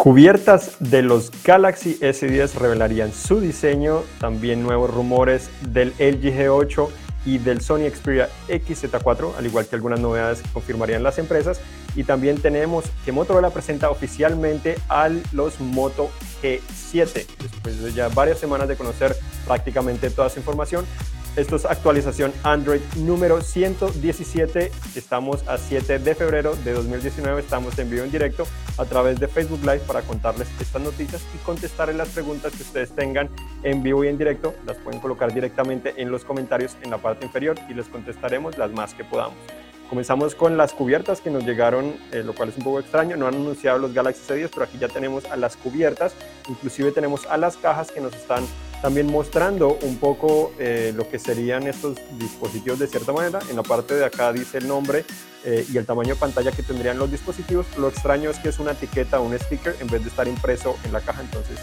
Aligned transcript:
Cubiertas 0.00 0.76
de 0.78 1.02
los 1.02 1.30
Galaxy 1.44 1.98
S10 2.00 2.54
revelarían 2.54 3.12
su 3.12 3.38
diseño, 3.38 4.02
también 4.18 4.62
nuevos 4.62 4.88
rumores 4.88 5.50
del 5.60 5.90
LG 5.98 6.38
G8 6.38 6.88
y 7.26 7.36
del 7.36 7.60
Sony 7.60 7.90
Xperia 7.94 8.30
XZ4, 8.48 9.34
al 9.36 9.44
igual 9.44 9.66
que 9.66 9.76
algunas 9.76 10.00
novedades 10.00 10.40
que 10.40 10.48
confirmarían 10.54 11.02
las 11.02 11.18
empresas. 11.18 11.60
Y 11.94 12.04
también 12.04 12.40
tenemos 12.40 12.86
que 13.04 13.12
Motorola 13.12 13.50
presenta 13.50 13.90
oficialmente 13.90 14.78
a 14.88 15.10
los 15.32 15.60
Moto 15.60 16.08
G7, 16.42 17.26
después 17.38 17.82
de 17.82 17.92
ya 17.92 18.08
varias 18.08 18.38
semanas 18.38 18.68
de 18.68 18.76
conocer 18.76 19.14
prácticamente 19.46 20.08
toda 20.08 20.28
esa 20.28 20.38
información. 20.38 20.86
Esto 21.40 21.56
es 21.56 21.64
actualización 21.64 22.34
Android 22.42 22.82
número 22.98 23.40
117. 23.40 24.70
Estamos 24.94 25.48
a 25.48 25.56
7 25.56 25.98
de 25.98 26.14
febrero 26.14 26.54
de 26.54 26.74
2019. 26.74 27.40
Estamos 27.40 27.78
en 27.78 27.88
vivo 27.88 28.04
en 28.04 28.10
directo 28.10 28.46
a 28.76 28.84
través 28.84 29.18
de 29.18 29.26
Facebook 29.26 29.60
Live 29.60 29.80
para 29.86 30.02
contarles 30.02 30.48
estas 30.60 30.82
noticias 30.82 31.22
y 31.34 31.38
contestarles 31.38 31.96
las 31.96 32.10
preguntas 32.10 32.52
que 32.52 32.62
ustedes 32.62 32.94
tengan 32.94 33.30
en 33.62 33.82
vivo 33.82 34.04
y 34.04 34.08
en 34.08 34.18
directo. 34.18 34.52
Las 34.66 34.76
pueden 34.76 35.00
colocar 35.00 35.32
directamente 35.32 35.94
en 35.96 36.10
los 36.10 36.26
comentarios 36.26 36.76
en 36.82 36.90
la 36.90 36.98
parte 36.98 37.24
inferior 37.24 37.56
y 37.70 37.72
les 37.72 37.88
contestaremos 37.88 38.58
las 38.58 38.70
más 38.72 38.92
que 38.92 39.04
podamos. 39.04 39.38
Comenzamos 39.88 40.34
con 40.34 40.58
las 40.58 40.74
cubiertas 40.74 41.22
que 41.22 41.30
nos 41.30 41.44
llegaron, 41.46 41.94
eh, 42.12 42.22
lo 42.22 42.34
cual 42.34 42.50
es 42.50 42.58
un 42.58 42.64
poco 42.64 42.80
extraño. 42.80 43.16
No 43.16 43.26
han 43.26 43.36
anunciado 43.36 43.78
los 43.78 43.94
Galaxy 43.94 44.20
S10, 44.28 44.50
pero 44.52 44.64
aquí 44.64 44.76
ya 44.76 44.88
tenemos 44.88 45.24
a 45.24 45.36
las 45.36 45.56
cubiertas. 45.56 46.12
Inclusive 46.50 46.92
tenemos 46.92 47.24
a 47.24 47.38
las 47.38 47.56
cajas 47.56 47.90
que 47.90 48.02
nos 48.02 48.14
están 48.14 48.44
también 48.82 49.06
mostrando 49.06 49.78
un 49.82 49.96
poco 49.98 50.52
eh, 50.58 50.92
lo 50.96 51.08
que 51.08 51.18
serían 51.18 51.66
estos 51.66 51.98
dispositivos 52.18 52.78
de 52.78 52.86
cierta 52.86 53.12
manera. 53.12 53.40
En 53.50 53.56
la 53.56 53.62
parte 53.62 53.94
de 53.94 54.04
acá 54.04 54.32
dice 54.32 54.58
el 54.58 54.68
nombre 54.68 55.04
eh, 55.44 55.66
y 55.70 55.76
el 55.76 55.86
tamaño 55.86 56.14
de 56.14 56.20
pantalla 56.20 56.50
que 56.50 56.62
tendrían 56.62 56.98
los 56.98 57.10
dispositivos. 57.10 57.66
Lo 57.76 57.88
extraño 57.88 58.30
es 58.30 58.38
que 58.38 58.48
es 58.48 58.58
una 58.58 58.72
etiqueta, 58.72 59.20
un 59.20 59.38
sticker, 59.38 59.76
en 59.80 59.88
vez 59.88 60.02
de 60.02 60.08
estar 60.08 60.26
impreso 60.26 60.76
en 60.84 60.92
la 60.92 61.00
caja. 61.00 61.20
Entonces 61.20 61.58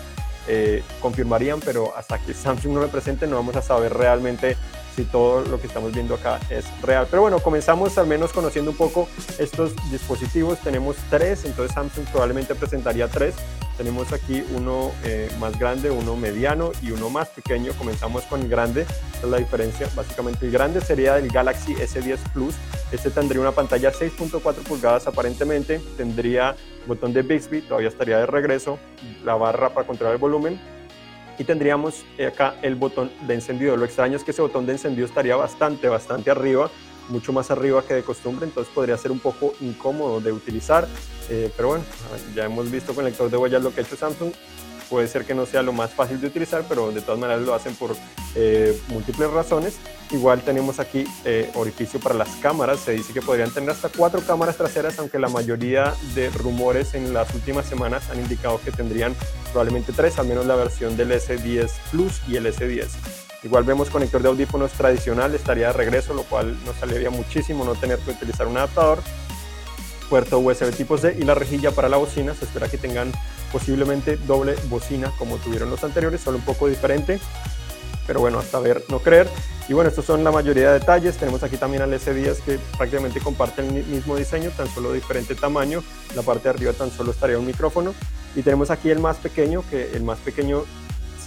eh, 0.48 0.84
confirmarían, 1.01 1.59
pero 1.59 1.96
hasta 1.96 2.20
que 2.20 2.34
Samsung 2.35 2.74
no 2.74 2.82
lo 2.82 2.87
presente 2.90 3.27
no 3.27 3.35
vamos 3.35 3.55
a 3.55 3.62
saber 3.62 3.93
realmente 3.93 4.55
si 4.96 5.04
todo 5.04 5.41
lo 5.41 5.62
que 5.62 5.68
estamos 5.68 5.93
viendo 5.93 6.15
acá 6.15 6.40
es 6.49 6.65
real. 6.81 7.07
Pero 7.09 7.21
bueno, 7.21 7.40
comenzamos 7.40 7.98
al 7.98 8.07
menos 8.07 8.31
conociendo 8.31 8.71
un 8.71 8.77
poco 8.77 9.07
estos 9.37 9.74
dispositivos. 9.91 10.59
Tenemos 10.59 10.96
tres, 11.09 11.46
entonces 11.46 11.74
Samsung 11.76 12.05
probablemente 12.07 12.55
presentaría 12.55 13.07
tres. 13.07 13.35
Tenemos 13.78 14.12
aquí 14.12 14.44
uno 14.56 14.92
eh, 15.04 15.30
más 15.40 15.58
grande, 15.60 15.92
uno 15.92 16.16
mediano 16.16 16.72
y 16.82 16.92
uno 16.92 17.12
más 17.12 17.30
pequeño. 17.30 17.74
Comenzamos 17.74 18.24
con 18.24 18.42
el 18.42 18.50
grande, 18.50 18.82
esta 18.82 19.28
es 19.28 19.32
la 19.32 19.38
diferencia. 19.38 19.88
Básicamente 19.96 20.48
el 20.48 20.52
grande 20.52 20.82
sería 20.82 21.18
el 21.18 21.30
Galaxy 21.30 21.76
S10 21.76 22.18
Plus. 22.34 22.55
Este 22.92 23.12
tendría 23.12 23.42
una 23.42 23.52
pantalla 23.52 23.92
6.4 23.92 24.55
pulgadas 24.64 25.05
aparentemente, 25.05 25.80
tendría 25.96 26.55
botón 26.88 27.14
de 27.14 27.22
Bixby, 27.22 27.62
todavía 27.62 27.90
estaría 27.90 28.18
de 28.18 28.26
regreso, 28.26 28.80
la 29.24 29.36
barra 29.36 29.70
para 29.70 29.86
controlar 29.86 30.16
el 30.16 30.22
volumen 30.22 30.60
y 31.38 31.44
tendríamos 31.44 32.04
acá 32.26 32.55
el 32.62 32.76
botón 32.76 33.12
de 33.28 33.36
encendido. 33.36 33.78
Lo 33.78 33.86
extraño 33.86 34.18
es 34.18 34.24
que 34.24 34.32
ese 34.32 34.42
botón 34.42 34.66
de 34.66 34.74
encendido 34.74 35.05
estaría 35.05 35.36
bastante, 35.36 35.88
bastante 35.88 36.32
arriba, 36.32 36.72
mucho 37.10 37.34
más 37.34 37.52
arriba 37.52 37.84
que 37.84 37.94
de 37.94 38.04
costumbre, 38.04 38.46
entonces 38.46 38.74
podría 38.74 38.98
ser 38.98 39.12
un 39.12 39.20
poco 39.20 39.54
incómodo 39.62 40.20
de 40.20 40.32
utilizar. 40.32 40.88
Eh, 41.30 41.52
pero 41.55 41.70
bueno, 41.70 41.84
ya 42.36 42.46
hemos 42.46 42.70
visto 42.72 42.94
con 42.94 43.05
el 43.05 43.12
lector 43.12 43.30
de 43.30 43.38
huellas 43.38 43.62
lo 43.62 43.74
que 43.74 43.82
ha 43.82 43.84
hecho 43.84 43.96
Samsung. 43.96 44.32
Puede 44.90 45.08
ser 45.10 45.26
que 45.26 45.36
no 45.36 45.46
sea 45.46 45.62
lo 45.64 45.74
más 45.74 45.91
fácil 45.91 46.22
de 46.22 46.27
utilizar, 46.27 46.64
pero 46.68 46.91
de 46.91 47.02
todas 47.02 47.20
maneras 47.20 47.41
lo 47.41 47.54
hacen 47.54 47.76
por 47.76 47.94
eh, 48.36 48.80
múltiples 48.88 49.30
razones. 49.30 49.76
Igual 50.12 50.41
tenemos 50.44 50.80
aquí 50.80 51.05
eh, 51.26 51.52
orificio 51.55 51.99
para 51.99 52.16
las 52.16 52.30
cámaras. 52.38 52.80
Se 52.80 52.94
dice 52.94 53.12
que 53.12 53.21
podrían 53.21 53.52
tener 53.52 53.71
hasta 53.71 53.90
cuatro 53.90 54.21
cámaras 54.21 54.55
traseras, 54.55 54.98
aunque 54.99 55.20
la 55.20 55.27
mayoría 55.27 55.94
de 56.16 56.30
rumores 56.30 56.94
en 56.94 57.14
las 57.14 57.34
últimas 57.34 57.66
semanas 57.66 58.10
han 58.10 58.20
indicado 58.20 58.62
que 58.64 58.71
tendrían 58.71 59.14
probablemente 59.52 59.92
tres, 59.92 60.18
al 60.20 60.27
menos 60.27 60.46
la 60.46 60.55
versión 60.55 60.96
del 60.96 61.12
S10 61.12 61.70
Plus 61.92 62.21
y 62.30 62.38
el 62.38 62.46
S10. 62.46 63.27
Igual 63.43 63.63
vemos 63.63 63.90
conector 63.90 64.22
de 64.22 64.30
audífonos 64.30 64.72
tradicional, 64.72 65.34
estaría 65.36 65.68
de 65.68 65.74
regreso, 65.74 66.14
lo 66.14 66.24
cual 66.24 66.58
nos 66.66 66.75
saliría 66.78 67.09
muchísimo 67.09 67.64
no 67.64 67.75
tener 67.75 68.00
que 68.00 68.12
utilizar 68.12 68.48
un 68.48 68.58
adaptador. 68.58 69.00
Puerto 70.09 70.40
USB 70.40 70.74
tipo 70.75 70.98
C 70.98 71.16
y 71.20 71.24
la 71.24 71.36
rejilla 71.36 71.72
para 71.72 71.90
la 71.90 71.98
bocina. 71.98 72.34
Se 72.34 72.46
espera 72.46 72.70
que 72.70 72.78
tengan 72.78 73.12
posiblemente 73.52 74.18
doble 74.18 74.56
bocina 74.70 75.12
como 75.18 75.38
tuvieron 75.38 75.70
los 75.70 75.84
anteriores, 75.84 76.22
solo 76.22 76.38
un 76.38 76.46
poco 76.46 76.68
diferente. 76.68 77.20
Pero 78.08 78.22
bueno, 78.22 78.40
hasta 78.40 78.59
ver, 78.59 78.84
no 78.90 79.00
creer. 79.00 79.28
Y 79.68 79.74
bueno, 79.74 79.90
estos 79.90 80.06
son 80.06 80.24
la 80.24 80.31
mayoría 80.31 80.72
de 80.72 80.80
detalles. 80.80 81.18
Tenemos 81.18 81.44
aquí 81.44 81.58
también 81.58 81.84
al 81.84 81.92
S10 81.92 82.42
que 82.42 82.58
prácticamente 82.78 83.19
comparte 83.19 83.62
el 83.62 83.72
mismo 83.86 84.16
diseño, 84.16 84.50
tan 84.52 84.68
solo 84.69 84.94
diferente 84.94 85.36
tamaño. 85.36 85.84
La 86.16 86.22
parte 86.22 86.46
de 86.46 86.50
arriba 86.52 86.72
tan 86.72 86.90
solo 86.90 87.12
estaría 87.12 87.38
un 87.38 87.46
micrófono. 87.46 87.94
Y 88.34 88.44
tenemos 88.44 88.72
aquí 88.72 88.90
el 88.90 89.00
más 89.00 89.18
pequeño, 89.18 89.64
que 89.69 89.92
el 89.94 90.04
más 90.04 90.19
pequeño 90.19 90.64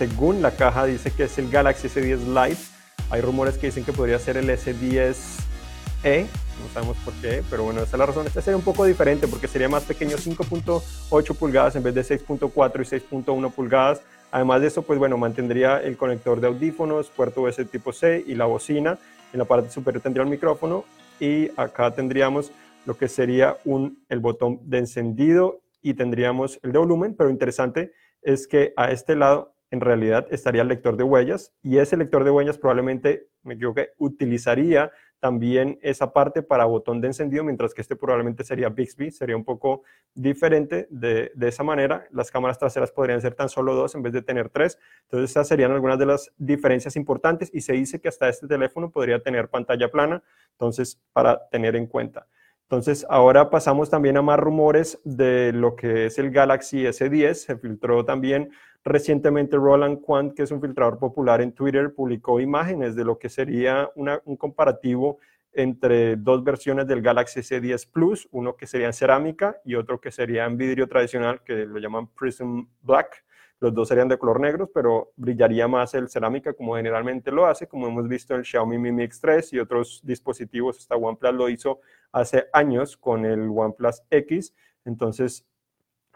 según 0.00 0.40
la 0.40 0.52
caja 0.52 0.86
dice 0.86 1.10
que 1.10 1.24
es 1.24 1.36
el 1.36 1.50
Galaxy 1.50 1.88
S10 1.88 2.20
Lite. 2.28 2.62
Hay 3.10 3.20
rumores 3.20 3.58
que 3.58 3.66
dicen 3.66 3.84
que 3.84 3.92
podría 3.92 4.18
ser 4.18 4.38
el 4.38 4.48
S10e, 4.48 6.22
no 6.22 6.68
sabemos 6.72 6.96
por 7.04 7.12
qué, 7.20 7.42
pero 7.50 7.64
bueno, 7.64 7.82
esa 7.82 7.96
es 7.96 7.98
la 7.98 8.06
razón. 8.06 8.26
Este 8.26 8.40
sería 8.40 8.56
un 8.56 8.62
poco 8.62 8.86
diferente 8.86 9.28
porque 9.28 9.46
sería 9.46 9.68
más 9.68 9.82
pequeño, 9.82 10.16
5.8 10.16 11.36
pulgadas 11.36 11.76
en 11.76 11.82
vez 11.82 11.94
de 11.94 12.00
6.4 12.00 12.50
y 12.80 13.14
6.1 13.14 13.52
pulgadas. 13.52 14.00
Además 14.30 14.62
de 14.62 14.68
eso, 14.68 14.80
pues 14.80 14.98
bueno, 14.98 15.18
mantendría 15.18 15.76
el 15.76 15.98
conector 15.98 16.40
de 16.40 16.46
audífonos, 16.46 17.10
puerto 17.10 17.42
USB 17.42 17.68
tipo 17.68 17.92
C 17.92 18.24
y 18.26 18.34
la 18.36 18.46
bocina. 18.46 18.98
En 19.34 19.38
la 19.38 19.44
parte 19.44 19.70
superior 19.70 20.02
tendría 20.02 20.24
el 20.24 20.30
micrófono 20.30 20.86
y 21.20 21.50
acá 21.60 21.90
tendríamos 21.90 22.52
lo 22.86 22.96
que 22.96 23.06
sería 23.06 23.58
un, 23.66 24.02
el 24.08 24.20
botón 24.20 24.60
de 24.62 24.78
encendido 24.78 25.60
y 25.82 25.92
tendríamos 25.92 26.58
el 26.62 26.72
de 26.72 26.78
volumen, 26.78 27.14
pero 27.14 27.28
interesante 27.28 27.92
es 28.22 28.46
que 28.46 28.72
a 28.78 28.90
este 28.92 29.14
lado 29.14 29.59
en 29.70 29.80
realidad 29.80 30.26
estaría 30.30 30.62
el 30.62 30.68
lector 30.68 30.96
de 30.96 31.04
huellas 31.04 31.54
y 31.62 31.78
ese 31.78 31.96
lector 31.96 32.24
de 32.24 32.30
huellas 32.30 32.58
probablemente, 32.58 33.28
me 33.42 33.54
equivoqué, 33.54 33.90
utilizaría 33.98 34.90
también 35.20 35.78
esa 35.82 36.12
parte 36.12 36.42
para 36.42 36.64
botón 36.64 37.00
de 37.00 37.08
encendido, 37.08 37.44
mientras 37.44 37.74
que 37.74 37.82
este 37.82 37.94
probablemente 37.94 38.42
sería 38.42 38.70
Bixby, 38.70 39.10
sería 39.10 39.36
un 39.36 39.44
poco 39.44 39.82
diferente 40.14 40.88
de, 40.90 41.30
de, 41.34 41.48
esa 41.48 41.62
manera. 41.62 42.06
Las 42.10 42.30
cámaras 42.30 42.58
traseras 42.58 42.90
podrían 42.90 43.20
ser 43.20 43.34
tan 43.34 43.50
solo 43.50 43.74
dos 43.74 43.94
en 43.94 44.02
vez 44.02 44.14
de 44.14 44.22
tener 44.22 44.48
tres. 44.48 44.78
Entonces 45.02 45.30
esas 45.30 45.46
serían 45.46 45.72
algunas 45.72 45.98
de 45.98 46.06
las 46.06 46.32
diferencias 46.38 46.96
importantes 46.96 47.50
y 47.52 47.60
se 47.60 47.74
dice 47.74 48.00
que 48.00 48.08
hasta 48.08 48.28
este 48.30 48.48
teléfono 48.48 48.90
podría 48.90 49.22
tener 49.22 49.48
pantalla 49.48 49.90
plana, 49.90 50.22
entonces 50.52 50.98
para 51.12 51.48
tener 51.50 51.76
en 51.76 51.86
cuenta. 51.86 52.26
Entonces, 52.70 53.04
ahora 53.10 53.50
pasamos 53.50 53.90
también 53.90 54.16
a 54.16 54.22
más 54.22 54.38
rumores 54.38 55.00
de 55.02 55.52
lo 55.52 55.74
que 55.74 56.06
es 56.06 56.20
el 56.20 56.30
Galaxy 56.30 56.84
S10. 56.84 57.34
Se 57.34 57.56
filtró 57.56 58.04
también 58.04 58.52
recientemente 58.84 59.56
Roland 59.56 60.00
Quant, 60.00 60.34
que 60.34 60.44
es 60.44 60.52
un 60.52 60.60
filtrador 60.60 60.96
popular 61.00 61.40
en 61.40 61.50
Twitter, 61.50 61.92
publicó 61.92 62.38
imágenes 62.38 62.94
de 62.94 63.04
lo 63.04 63.18
que 63.18 63.28
sería 63.28 63.90
un 63.96 64.36
comparativo 64.36 65.18
entre 65.52 66.14
dos 66.14 66.44
versiones 66.44 66.86
del 66.86 67.02
Galaxy 67.02 67.40
S10 67.40 67.90
Plus, 67.90 68.28
uno 68.30 68.54
que 68.54 68.68
sería 68.68 68.86
en 68.86 68.92
cerámica 68.92 69.56
y 69.64 69.74
otro 69.74 70.00
que 70.00 70.12
sería 70.12 70.44
en 70.44 70.56
vidrio 70.56 70.86
tradicional, 70.86 71.42
que 71.42 71.66
lo 71.66 71.80
llaman 71.80 72.06
Prism 72.06 72.66
Black. 72.82 73.24
Los 73.58 73.74
dos 73.74 73.88
serían 73.88 74.06
de 74.06 74.16
color 74.16 74.38
negro, 74.38 74.70
pero 74.72 75.10
brillaría 75.16 75.66
más 75.66 75.92
el 75.94 76.08
cerámica 76.08 76.52
como 76.52 76.76
generalmente 76.76 77.32
lo 77.32 77.46
hace, 77.46 77.66
como 77.66 77.88
hemos 77.88 78.06
visto 78.06 78.32
en 78.32 78.38
el 78.38 78.46
Xiaomi 78.46 78.78
Mi 78.78 78.92
Mix 78.92 79.20
3 79.20 79.54
y 79.54 79.58
otros 79.58 80.00
dispositivos. 80.04 80.78
Hasta 80.78 80.94
OnePlus 80.94 81.34
lo 81.34 81.48
hizo 81.48 81.80
hace 82.12 82.46
años 82.52 82.96
con 82.96 83.24
el 83.24 83.48
OnePlus 83.48 84.02
X. 84.10 84.54
Entonces, 84.84 85.46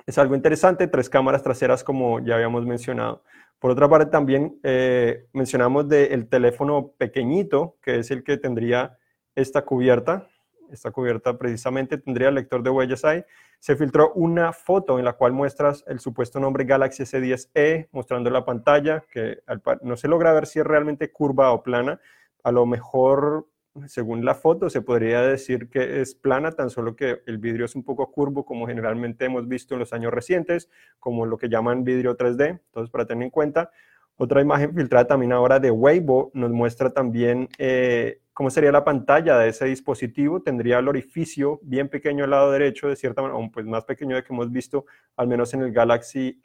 es 0.06 0.18
algo 0.18 0.34
interesante. 0.34 0.86
Tres 0.88 1.08
cámaras 1.08 1.42
traseras, 1.42 1.84
como 1.84 2.20
ya 2.20 2.34
habíamos 2.34 2.66
mencionado. 2.66 3.22
Por 3.58 3.70
otra 3.70 3.88
parte, 3.88 4.10
también 4.10 4.58
eh, 4.62 5.26
mencionamos 5.32 5.88
del 5.88 6.28
teléfono 6.28 6.92
pequeñito, 6.98 7.76
que 7.80 7.98
es 7.98 8.10
el 8.10 8.22
que 8.22 8.36
tendría 8.36 8.98
esta 9.34 9.64
cubierta. 9.64 10.28
Esta 10.70 10.90
cubierta 10.90 11.38
precisamente 11.38 11.98
tendría 11.98 12.28
el 12.28 12.34
lector 12.34 12.62
de 12.62 12.70
huellas 12.70 13.04
ahí 13.04 13.24
se 13.64 13.76
filtró 13.76 14.12
una 14.12 14.52
foto 14.52 14.98
en 14.98 15.06
la 15.06 15.14
cual 15.14 15.32
muestras 15.32 15.84
el 15.86 15.98
supuesto 15.98 16.38
nombre 16.38 16.66
Galaxy 16.66 17.04
S10e, 17.04 17.88
mostrando 17.92 18.28
la 18.28 18.44
pantalla, 18.44 19.06
que 19.10 19.38
no 19.80 19.96
se 19.96 20.06
logra 20.06 20.34
ver 20.34 20.46
si 20.46 20.58
es 20.58 20.66
realmente 20.66 21.10
curva 21.10 21.50
o 21.50 21.62
plana. 21.62 21.98
A 22.42 22.52
lo 22.52 22.66
mejor, 22.66 23.48
según 23.86 24.24
la 24.24 24.34
foto, 24.34 24.70
se 24.70 24.82
podría 24.82 25.22
decir 25.22 25.68
que 25.68 26.00
es 26.00 26.14
plana, 26.14 26.52
tan 26.52 26.70
solo 26.70 26.94
que 26.94 27.22
el 27.26 27.38
vidrio 27.38 27.64
es 27.64 27.74
un 27.74 27.82
poco 27.82 28.10
curvo, 28.10 28.44
como 28.44 28.66
generalmente 28.66 29.24
hemos 29.24 29.48
visto 29.48 29.74
en 29.74 29.80
los 29.80 29.92
años 29.92 30.12
recientes, 30.12 30.70
como 31.00 31.26
lo 31.26 31.38
que 31.38 31.48
llaman 31.48 31.84
vidrio 31.84 32.16
3D. 32.16 32.60
Entonces, 32.66 32.90
para 32.90 33.06
tener 33.06 33.24
en 33.24 33.30
cuenta, 33.30 33.70
otra 34.16 34.40
imagen 34.40 34.74
filtrada 34.74 35.06
también 35.06 35.32
ahora 35.32 35.58
de 35.58 35.72
Weibo 35.72 36.30
nos 36.34 36.52
muestra 36.52 36.90
también 36.90 37.48
eh, 37.58 38.20
cómo 38.32 38.48
sería 38.48 38.70
la 38.70 38.84
pantalla 38.84 39.38
de 39.38 39.48
ese 39.48 39.64
dispositivo. 39.64 40.40
Tendría 40.40 40.78
el 40.78 40.86
orificio 40.86 41.58
bien 41.62 41.88
pequeño 41.88 42.24
al 42.24 42.30
lado 42.30 42.52
derecho, 42.52 42.88
de 42.88 42.94
cierta 42.94 43.22
manera, 43.22 43.50
pues 43.52 43.66
más 43.66 43.84
pequeño 43.84 44.14
de 44.14 44.22
que 44.22 44.32
hemos 44.32 44.52
visto, 44.52 44.86
al 45.16 45.26
menos 45.26 45.52
en 45.52 45.62
el 45.62 45.72
Galaxy 45.72 46.38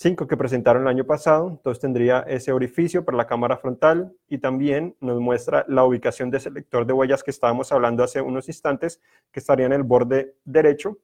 A5 0.00 0.26
que 0.26 0.36
presentaron 0.36 0.82
el 0.82 0.88
año 0.88 1.04
pasado. 1.04 1.48
Entonces 1.50 1.80
tendría 1.80 2.20
ese 2.20 2.52
orificio 2.52 3.04
para 3.04 3.18
la 3.18 3.26
cámara 3.26 3.58
frontal 3.58 4.12
y 4.28 4.38
también 4.38 4.96
nos 5.00 5.20
muestra 5.20 5.64
la 5.68 5.84
ubicación 5.84 6.30
de 6.30 6.38
ese 6.38 6.50
lector 6.50 6.86
de 6.86 6.92
huellas 6.92 7.22
que 7.22 7.30
estábamos 7.30 7.70
hablando 7.70 8.02
hace 8.02 8.20
unos 8.22 8.48
instantes, 8.48 9.00
que 9.30 9.40
estaría 9.40 9.66
en 9.66 9.72
el 9.72 9.82
borde 9.82 10.36
derecho 10.44 10.98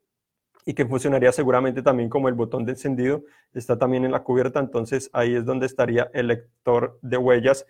y 0.65 0.75
que 0.75 0.87
funcionaría 0.87 1.31
seguramente 1.31 1.83
también 1.83 2.09
como 2.09 2.29
el 2.29 2.35
botón 2.35 2.65
de 2.65 2.73
encendido, 2.73 3.23
está 3.55 3.79
también 3.79 4.05
en 4.05 4.11
la 4.11 4.25
cubierta, 4.25 4.59
entonces 4.59 5.09
ahí 5.13 5.37
es 5.37 5.45
donde 5.45 5.67
estaría 5.67 6.11
el 6.13 6.27
lector 6.27 6.99
de 7.03 7.17
huellas 7.17 7.67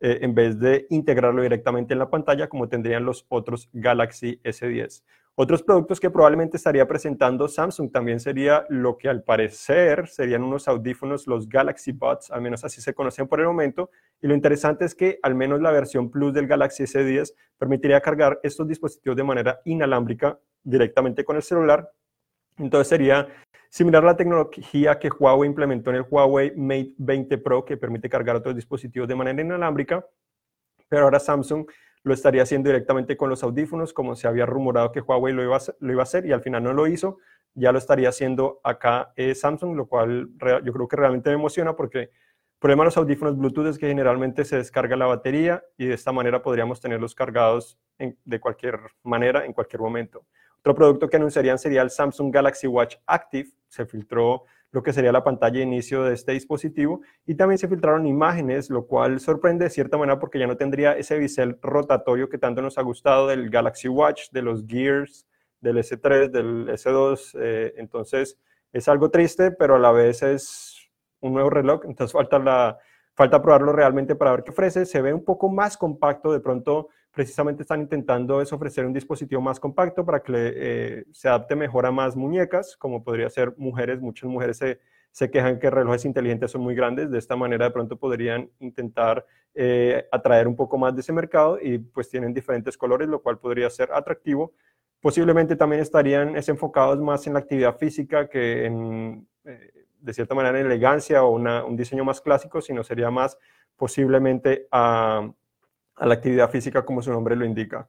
eh, 0.00 0.20
en 0.22 0.34
vez 0.34 0.58
de 0.58 0.86
integrarlo 0.88 1.42
directamente 1.42 1.92
en 1.92 1.98
la 1.98 2.08
pantalla 2.08 2.48
como 2.48 2.68
tendrían 2.68 3.04
los 3.04 3.26
otros 3.28 3.68
Galaxy 3.72 4.40
S10. 4.44 5.02
Otros 5.40 5.62
productos 5.62 6.00
que 6.00 6.10
probablemente 6.10 6.56
estaría 6.56 6.88
presentando 6.88 7.46
Samsung 7.46 7.92
también 7.92 8.18
sería 8.18 8.66
lo 8.70 8.98
que 8.98 9.08
al 9.08 9.22
parecer 9.22 10.08
serían 10.08 10.42
unos 10.42 10.66
audífonos, 10.66 11.28
los 11.28 11.48
Galaxy 11.48 11.92
Buds, 11.92 12.32
al 12.32 12.42
menos 12.42 12.64
así 12.64 12.80
se 12.80 12.92
conocen 12.92 13.28
por 13.28 13.38
el 13.38 13.46
momento. 13.46 13.88
Y 14.20 14.26
lo 14.26 14.34
interesante 14.34 14.84
es 14.84 14.96
que 14.96 15.20
al 15.22 15.36
menos 15.36 15.60
la 15.60 15.70
versión 15.70 16.10
Plus 16.10 16.34
del 16.34 16.48
Galaxy 16.48 16.82
S10 16.82 17.34
permitiría 17.56 18.00
cargar 18.00 18.40
estos 18.42 18.66
dispositivos 18.66 19.16
de 19.16 19.22
manera 19.22 19.60
inalámbrica 19.64 20.40
directamente 20.64 21.24
con 21.24 21.36
el 21.36 21.42
celular. 21.42 21.88
Entonces 22.56 22.88
sería 22.88 23.28
Similar 23.70 24.02
a 24.02 24.06
la 24.06 24.16
tecnología 24.16 24.98
que 24.98 25.08
Huawei 25.08 25.46
implementó 25.46 25.90
en 25.90 25.96
el 25.96 26.06
Huawei 26.10 26.56
Mate 26.56 26.94
20 26.96 27.38
Pro, 27.38 27.64
que 27.64 27.76
permite 27.76 28.08
cargar 28.08 28.34
otros 28.34 28.56
dispositivos 28.56 29.06
de 29.06 29.14
manera 29.14 29.40
inalámbrica, 29.40 30.04
pero 30.88 31.04
ahora 31.04 31.20
Samsung 31.20 31.66
lo 32.02 32.14
estaría 32.14 32.42
haciendo 32.42 32.68
directamente 32.68 33.16
con 33.16 33.30
los 33.30 33.42
audífonos, 33.42 33.92
como 33.92 34.14
se 34.14 34.28
había 34.28 34.46
rumorado 34.46 34.92
que 34.92 35.00
Huawei 35.00 35.34
lo 35.34 35.42
iba 35.42 35.56
a, 35.56 36.02
hacer, 36.02 36.26
y 36.26 36.32
al 36.32 36.40
final 36.40 36.62
no 36.62 36.72
lo 36.72 36.86
hizo, 36.86 37.18
ya 37.54 37.72
lo 37.72 37.78
estaría 37.78 38.08
haciendo 38.08 38.60
acá 38.62 39.12
eh, 39.16 39.34
Samsung, 39.34 39.76
lo 39.76 39.86
cual 39.86 40.30
yo 40.64 40.72
creo 40.72 40.88
que 40.88 40.96
realmente 40.96 41.30
me 41.30 41.36
emociona 41.36 41.74
porque 41.74 41.98
el 42.58 42.60
problema 42.60 42.82
de 42.82 42.86
los 42.86 42.96
audífonos 42.96 43.36
Bluetooth 43.36 43.66
es 43.66 43.78
que 43.78 43.88
generalmente 43.88 44.44
se 44.44 44.56
descarga 44.56 44.96
la 44.96 45.06
batería 45.06 45.62
y 45.76 45.86
de 45.86 45.94
esta 45.94 46.12
manera 46.12 46.42
podríamos 46.42 46.80
tenerlos 46.80 47.14
cargados 47.14 47.78
de 47.98 48.40
cualquier 48.40 48.80
manera, 49.02 49.44
en 49.44 49.52
cualquier 49.52 49.80
momento. 49.80 50.24
Otro 50.60 50.74
producto 50.74 51.08
que 51.08 51.16
anunciarían 51.16 51.58
sería 51.58 51.82
el 51.82 51.90
Samsung 51.90 52.32
Galaxy 52.32 52.66
Watch 52.66 52.96
Active. 53.06 53.48
Se 53.68 53.86
filtró 53.86 54.44
lo 54.70 54.82
que 54.82 54.92
sería 54.92 55.12
la 55.12 55.24
pantalla 55.24 55.58
de 55.58 55.64
inicio 55.64 56.04
de 56.04 56.14
este 56.14 56.32
dispositivo 56.32 57.00
y 57.24 57.34
también 57.34 57.58
se 57.58 57.68
filtraron 57.68 58.06
imágenes, 58.06 58.70
lo 58.70 58.86
cual 58.86 59.18
sorprende 59.20 59.64
de 59.64 59.70
cierta 59.70 59.96
manera 59.96 60.18
porque 60.18 60.38
ya 60.38 60.46
no 60.46 60.56
tendría 60.56 60.92
ese 60.92 61.18
bisel 61.18 61.58
rotatorio 61.62 62.28
que 62.28 62.38
tanto 62.38 62.60
nos 62.60 62.76
ha 62.78 62.82
gustado 62.82 63.26
del 63.26 63.48
Galaxy 63.50 63.88
Watch, 63.88 64.30
de 64.30 64.42
los 64.42 64.66
Gears, 64.66 65.26
del 65.60 65.78
S3, 65.78 66.30
del 66.30 66.68
S2. 66.68 67.36
Eh, 67.40 67.74
entonces 67.78 68.38
es 68.72 68.88
algo 68.88 69.10
triste, 69.10 69.52
pero 69.52 69.76
a 69.76 69.78
la 69.78 69.92
vez 69.92 70.22
es 70.22 70.76
un 71.20 71.32
nuevo 71.32 71.50
reloj, 71.50 71.82
entonces 71.84 72.12
falta, 72.12 72.38
la, 72.38 72.78
falta 73.14 73.42
probarlo 73.42 73.72
realmente 73.72 74.14
para 74.14 74.32
ver 74.32 74.44
qué 74.44 74.50
ofrece. 74.50 74.86
Se 74.86 75.00
ve 75.00 75.14
un 75.14 75.24
poco 75.24 75.48
más 75.48 75.76
compacto, 75.76 76.32
de 76.32 76.40
pronto 76.40 76.88
precisamente 77.18 77.62
están 77.62 77.80
intentando 77.80 78.40
es 78.40 78.52
ofrecer 78.52 78.86
un 78.86 78.92
dispositivo 78.92 79.40
más 79.40 79.58
compacto 79.58 80.04
para 80.04 80.22
que 80.22 80.32
eh, 80.36 81.04
se 81.10 81.26
adapte 81.26 81.56
mejor 81.56 81.84
a 81.84 81.90
más 81.90 82.14
muñecas, 82.14 82.76
como 82.76 83.02
podría 83.02 83.28
ser 83.28 83.54
mujeres. 83.56 84.00
Muchas 84.00 84.30
mujeres 84.30 84.62
se, 85.10 85.30
quejan 85.32 85.58
que 85.58 85.68
relojes 85.68 86.04
inteligentes 86.04 86.52
son 86.52 86.60
muy 86.60 86.76
grandes. 86.76 87.10
De 87.10 87.18
esta 87.18 87.34
manera 87.34 87.64
de 87.64 87.70
pronto 87.72 87.96
podrían 87.96 88.48
intentar 88.60 89.26
eh, 89.52 90.06
atraer 90.12 90.46
un 90.46 90.54
poco 90.54 90.78
más 90.78 90.94
de 90.94 91.00
ese 91.00 91.12
mercado 91.12 91.58
y 91.60 91.78
pues 91.78 92.08
tienen 92.08 92.32
diferentes 92.32 92.78
colores, 92.78 93.08
lo 93.08 93.20
cual 93.20 93.40
podría 93.40 93.68
ser 93.68 93.90
atractivo. 93.92 94.52
Posiblemente 95.00 95.56
también 95.56 95.82
estarían 95.82 96.36
enfocados 96.36 97.00
más 97.00 97.26
en 97.26 97.32
la 97.32 97.40
actividad 97.40 97.76
física 97.78 98.28
que 98.28 98.64
en, 98.64 99.26
eh, 99.44 99.72
de 99.98 100.12
cierta 100.14 100.36
manera, 100.36 100.60
en 100.60 100.66
elegancia 100.66 101.24
o 101.24 101.30
un 101.30 101.76
diseño 101.76 102.04
más 102.04 102.20
clásico, 102.20 102.60
sino 102.60 102.84
sería 102.84 103.10
más 103.10 103.36
posiblemente 103.76 104.68
a 104.70 105.28
a 105.98 106.06
la 106.06 106.14
actividad 106.14 106.50
física 106.50 106.84
como 106.84 107.02
su 107.02 107.10
nombre 107.10 107.36
lo 107.36 107.44
indica. 107.44 107.88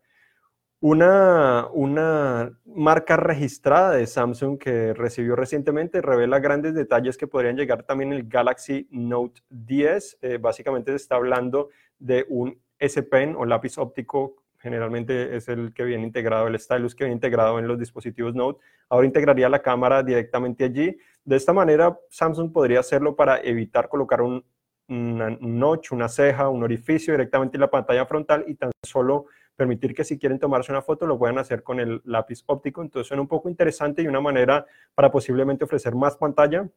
Una, 0.82 1.68
una, 1.74 2.58
marca 2.66 3.18
registrada 3.18 3.92
de 3.92 4.08
Samsung 4.08 4.58
que 4.58 4.94
recibió 4.94 5.36
recientemente 5.36 6.02
revela 6.02 6.40
grandes 6.40 6.74
detalles 6.74 7.18
que 7.18 7.28
podrían 7.28 7.58
llegar 7.58 7.84
también 7.84 8.14
el 8.14 8.30
Galaxy 8.30 8.88
Note 8.90 9.42
10. 9.50 10.20
Eh, 10.22 10.38
básicamente 10.38 10.92
se 10.92 10.96
está 10.96 11.16
hablando 11.16 11.70
de 11.98 12.26
un 12.30 12.62
S 12.78 13.04
Pen 13.04 13.36
o 13.38 13.44
lápiz 13.44 13.78
óptico, 13.78 14.38
generalmente 14.58 15.36
es 15.36 15.50
el 15.50 15.74
que 15.74 15.84
viene 15.84 16.04
integrado, 16.04 16.48
el 16.48 16.58
stylus 16.58 16.96
que 16.96 17.04
viene 17.04 17.16
integrado 17.16 17.60
en 17.60 17.68
los 17.68 17.78
dispositivos 17.78 18.34
Note. 18.34 18.62
Ahora 18.88 19.06
integraría 19.06 19.50
la 19.50 19.62
cámara 19.62 20.02
directamente 20.02 20.64
allí. 20.64 20.98
De 21.26 21.36
esta 21.36 21.52
manera, 21.52 22.00
Samsung 22.10 22.54
podría 22.54 22.80
hacerlo 22.80 23.18
para 23.18 23.40
evitar 23.42 23.90
colocar 23.90 24.22
un 24.22 24.46
un 24.90 25.60
notch, 25.60 25.92
una 25.92 26.10
ceja, 26.10 26.50
un 26.50 26.64
orificio 26.64 27.14
directamente 27.14 27.58
en 27.58 27.62
la 27.62 27.70
pantalla 27.70 28.06
frontal 28.06 28.44
y 28.48 28.56
tan 28.56 28.72
solo 28.86 29.26
permitir 29.56 29.94
que 29.94 30.06
si 30.06 30.18
quieren 30.18 30.40
tomarse 30.40 30.72
una 30.72 30.82
foto 30.82 31.06
lo 31.06 31.20
puedan 31.20 31.38
hacer 31.38 31.64
con 31.64 31.80
el 31.82 32.02
lápiz 32.06 32.44
óptico. 32.46 32.82
Entonces 32.82 33.08
suena 33.08 33.22
un 33.22 33.28
poco 33.28 33.50
interesante 33.50 34.02
y 34.02 34.08
una 34.08 34.22
manera 34.22 34.66
para 34.96 35.12
posiblemente 35.12 35.66
ofrecer 35.66 35.96
más 35.96 36.16
pantalla, 36.16 36.68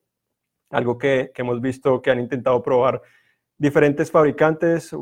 algo 0.70 0.98
que, 0.98 1.30
hemos 1.36 1.60
visto 1.60 2.02
que 2.02 2.10
han 2.10 2.18
intentado 2.18 2.60
probar 2.62 3.00
diferentes 3.56 4.10
fabricantes, 4.10 4.96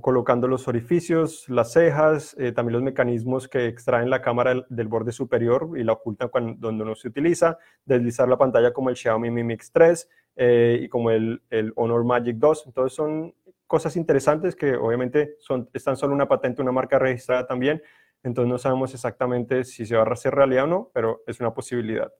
colocando 0.00 0.48
los 0.48 0.66
orificios, 0.68 1.48
las 1.48 1.72
cejas, 1.72 2.34
eh, 2.38 2.52
también 2.52 2.74
los 2.74 2.82
mecanismos 2.82 3.48
que 3.48 3.66
extraen 3.66 4.10
la 4.10 4.22
cámara 4.22 4.66
del, 4.68 4.88
borde 4.88 5.12
superior 5.12 5.70
y 5.76 5.84
la 5.84 5.92
ocultan 5.92 6.28
cuando 6.28 6.72
no 6.72 6.94
se 6.94 7.08
utiliza, 7.08 7.58
deslizar 7.84 8.28
la 8.28 8.36
pantalla 8.36 8.72
como 8.72 8.90
el 8.90 8.96
Xiaomi 8.96 9.30
Mi 9.30 9.44
Mix 9.44 9.72
3, 9.72 10.08
eh, 10.36 10.80
y 10.82 10.88
como 10.88 11.10
el, 11.10 11.40
Honor 11.76 12.04
Magic 12.04 12.36
2. 12.36 12.64
Entonces 12.66 12.94
son 12.94 13.34
cosas 13.66 13.96
interesantes 13.96 14.54
que 14.54 14.76
obviamente 14.76 15.36
son, 15.38 15.68
están 15.72 15.96
solo 15.96 16.14
una 16.14 16.28
patente, 16.28 16.62
una 16.62 16.72
marca 16.72 16.98
registrada 16.98 17.46
también. 17.46 17.82
Entonces 18.22 18.50
no 18.50 18.58
sabemos 18.58 18.92
exactamente 18.94 19.64
si 19.64 19.86
se 19.86 19.96
va 19.96 20.02
a 20.02 20.12
hacer 20.12 20.34
realidad 20.34 20.64
o 20.64 20.68
no, 20.68 20.90
pero 20.92 21.22
es 21.26 21.40
una 21.40 21.54
posibilidad. 21.54 22.12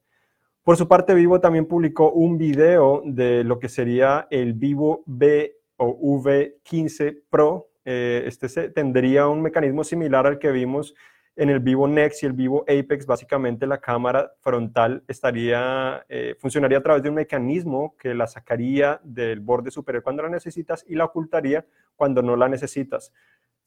Por 0.63 0.75
su 0.75 0.87
parte, 0.87 1.13
Vivo 1.13 1.39
también 1.39 1.65
publicó 1.65 2.11
un 2.11 2.37
video 2.37 3.01
de 3.05 3.43
lo 3.45 3.57
que 3.57 3.69
sería 3.69 4.27
el 4.29 4.53
Vivo 4.53 5.03
B 5.05 5.55
o 5.77 5.97
V15 5.97 7.23
Pro. 7.29 7.69
Eh, 7.85 8.23
este 8.25 8.69
tendría 8.69 9.27
un 9.27 9.41
mecanismo 9.41 9.85
similar 9.85 10.27
al 10.27 10.39
que 10.39 10.51
vimos 10.51 10.93
en 11.37 11.51
el 11.51 11.59
Vivo 11.59 11.87
Next 11.87 12.23
y 12.23 12.25
el 12.25 12.33
Vivo 12.33 12.63
Apex, 12.63 13.05
básicamente 13.05 13.67
la 13.67 13.77
cámara 13.77 14.33
frontal 14.39 15.03
estaría, 15.07 16.03
eh, 16.09 16.35
funcionaría 16.39 16.79
a 16.79 16.81
través 16.81 17.03
de 17.03 17.09
un 17.09 17.15
mecanismo 17.15 17.95
que 17.97 18.15
la 18.15 18.25
sacaría 18.25 18.99
del 19.03 19.39
borde 19.39 19.69
superior 19.69 20.03
cuando 20.03 20.23
la 20.23 20.29
necesitas 20.29 20.83
y 20.87 20.95
la 20.95 21.05
ocultaría 21.05 21.65
cuando 21.95 22.23
no 22.23 22.35
la 22.35 22.49
necesitas. 22.49 23.13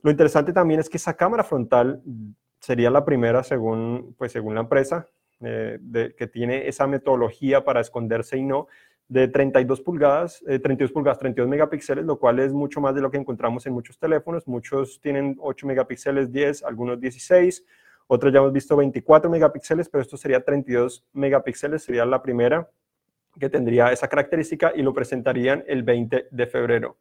Lo 0.02 0.10
interesante 0.10 0.52
también 0.52 0.80
es 0.80 0.90
que 0.90 0.96
esa 0.96 1.14
cámara 1.14 1.44
frontal 1.44 2.02
sería 2.58 2.90
la 2.90 3.04
primera, 3.04 3.44
según, 3.44 4.16
pues, 4.18 4.32
según 4.32 4.56
la 4.56 4.62
empresa, 4.62 5.06
eh, 5.40 5.78
que 6.18 6.26
tiene 6.26 6.66
esa 6.66 6.88
metodología 6.88 7.64
para 7.64 7.80
esconderse 7.80 8.36
y 8.36 8.42
no, 8.42 8.66
de 9.10 9.26
32 9.26 9.80
pulgadas, 9.80 10.40
32 10.46 10.88
eh, 10.88 10.94
pulgadas, 10.94 11.18
32 11.18 11.48
megapíxeles, 11.48 12.04
lo 12.04 12.16
cual 12.16 12.38
es 12.38 12.52
mucho 12.52 12.80
más 12.80 12.94
de 12.94 13.00
lo 13.00 13.10
que 13.10 13.18
encontramos 13.18 13.66
en 13.66 13.72
muchos 13.72 13.98
teléfonos. 13.98 14.46
Muchos 14.46 15.00
tienen 15.00 15.36
8 15.40 15.66
megapíxeles, 15.66 16.30
10, 16.30 16.62
algunos 16.62 17.00
16, 17.00 17.66
otros 18.06 18.32
ya 18.32 18.38
hemos 18.38 18.52
visto 18.52 18.76
24 18.76 19.28
megapíxeles, 19.28 19.88
pero 19.88 20.02
esto 20.02 20.16
sería 20.16 20.44
32 20.44 21.04
megapíxeles, 21.12 21.82
sería 21.82 22.06
la 22.06 22.22
primera 22.22 22.70
que 23.38 23.48
tendría 23.48 23.90
esa 23.90 24.06
característica 24.06 24.72
y 24.76 24.82
lo 24.82 24.94
presentarían 24.94 25.64
el 25.66 25.82
20 25.82 26.28
de 26.30 26.46
febrero. 26.46 26.96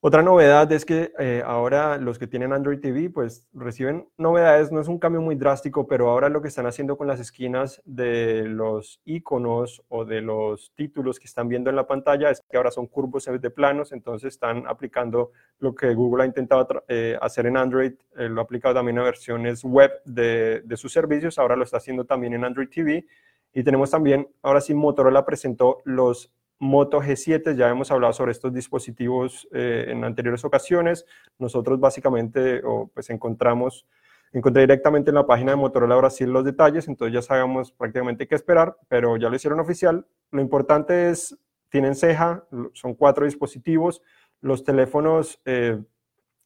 Otra 0.00 0.22
novedad 0.22 0.70
es 0.72 0.84
que 0.84 1.12
eh, 1.18 1.42
ahora 1.44 1.96
los 1.96 2.18
que 2.18 2.26
tienen 2.26 2.52
Android 2.52 2.78
TV 2.78 3.08
pues 3.08 3.48
reciben 3.54 4.06
novedades, 4.18 4.70
no 4.70 4.80
es 4.80 4.88
un 4.88 4.98
cambio 4.98 5.22
muy 5.22 5.36
drástico, 5.36 5.86
pero 5.86 6.10
ahora 6.10 6.28
lo 6.28 6.42
que 6.42 6.48
están 6.48 6.66
haciendo 6.66 6.98
con 6.98 7.06
las 7.06 7.18
esquinas 7.18 7.80
de 7.86 8.44
los 8.44 9.00
iconos 9.06 9.82
o 9.88 10.04
de 10.04 10.20
los 10.20 10.70
títulos 10.76 11.18
que 11.18 11.24
están 11.24 11.48
viendo 11.48 11.70
en 11.70 11.76
la 11.76 11.86
pantalla 11.86 12.30
es 12.30 12.42
que 12.48 12.58
ahora 12.58 12.70
son 12.70 12.86
curvos 12.86 13.26
en 13.26 13.34
vez 13.34 13.42
de 13.42 13.50
planos, 13.50 13.90
entonces 13.90 14.34
están 14.34 14.66
aplicando 14.68 15.32
lo 15.60 15.74
que 15.74 15.94
Google 15.94 16.24
ha 16.24 16.26
intentado 16.26 16.84
eh, 16.88 17.16
hacer 17.22 17.46
en 17.46 17.56
Android, 17.56 17.94
eh, 18.18 18.28
lo 18.28 18.42
ha 18.42 18.44
aplicado 18.44 18.74
también 18.74 18.98
a 18.98 19.02
versiones 19.02 19.64
web 19.64 19.90
de, 20.04 20.60
de 20.60 20.76
sus 20.76 20.92
servicios, 20.92 21.38
ahora 21.38 21.56
lo 21.56 21.64
está 21.64 21.78
haciendo 21.78 22.04
también 22.04 22.34
en 22.34 22.44
Android 22.44 22.68
TV. 22.68 23.06
Y 23.54 23.64
tenemos 23.64 23.90
también, 23.90 24.28
ahora 24.42 24.60
sí, 24.60 24.74
Motorola 24.74 25.24
presentó 25.24 25.78
los 25.84 26.30
Moto 26.58 27.02
G7, 27.02 27.54
ya 27.54 27.68
hemos 27.68 27.90
hablado 27.90 28.12
sobre 28.12 28.32
estos 28.32 28.52
dispositivos 28.52 29.46
eh, 29.52 29.86
en 29.88 30.04
anteriores 30.04 30.44
ocasiones. 30.44 31.04
Nosotros 31.38 31.78
básicamente 31.78 32.62
pues 32.94 33.10
encontramos, 33.10 33.86
encontré 34.32 34.62
directamente 34.62 35.10
en 35.10 35.16
la 35.16 35.26
página 35.26 35.52
de 35.52 35.56
Motorola 35.56 35.96
Brasil 35.96 36.30
los 36.30 36.44
detalles, 36.44 36.88
entonces 36.88 37.14
ya 37.14 37.22
sabemos 37.22 37.72
prácticamente 37.72 38.26
qué 38.26 38.34
esperar, 38.34 38.76
pero 38.88 39.16
ya 39.16 39.28
lo 39.28 39.36
hicieron 39.36 39.60
oficial. 39.60 40.06
Lo 40.30 40.40
importante 40.40 41.10
es, 41.10 41.36
tienen 41.68 41.94
ceja, 41.94 42.44
son 42.72 42.94
cuatro 42.94 43.26
dispositivos. 43.26 44.02
Los 44.40 44.64
teléfonos, 44.64 45.40
eh, 45.44 45.78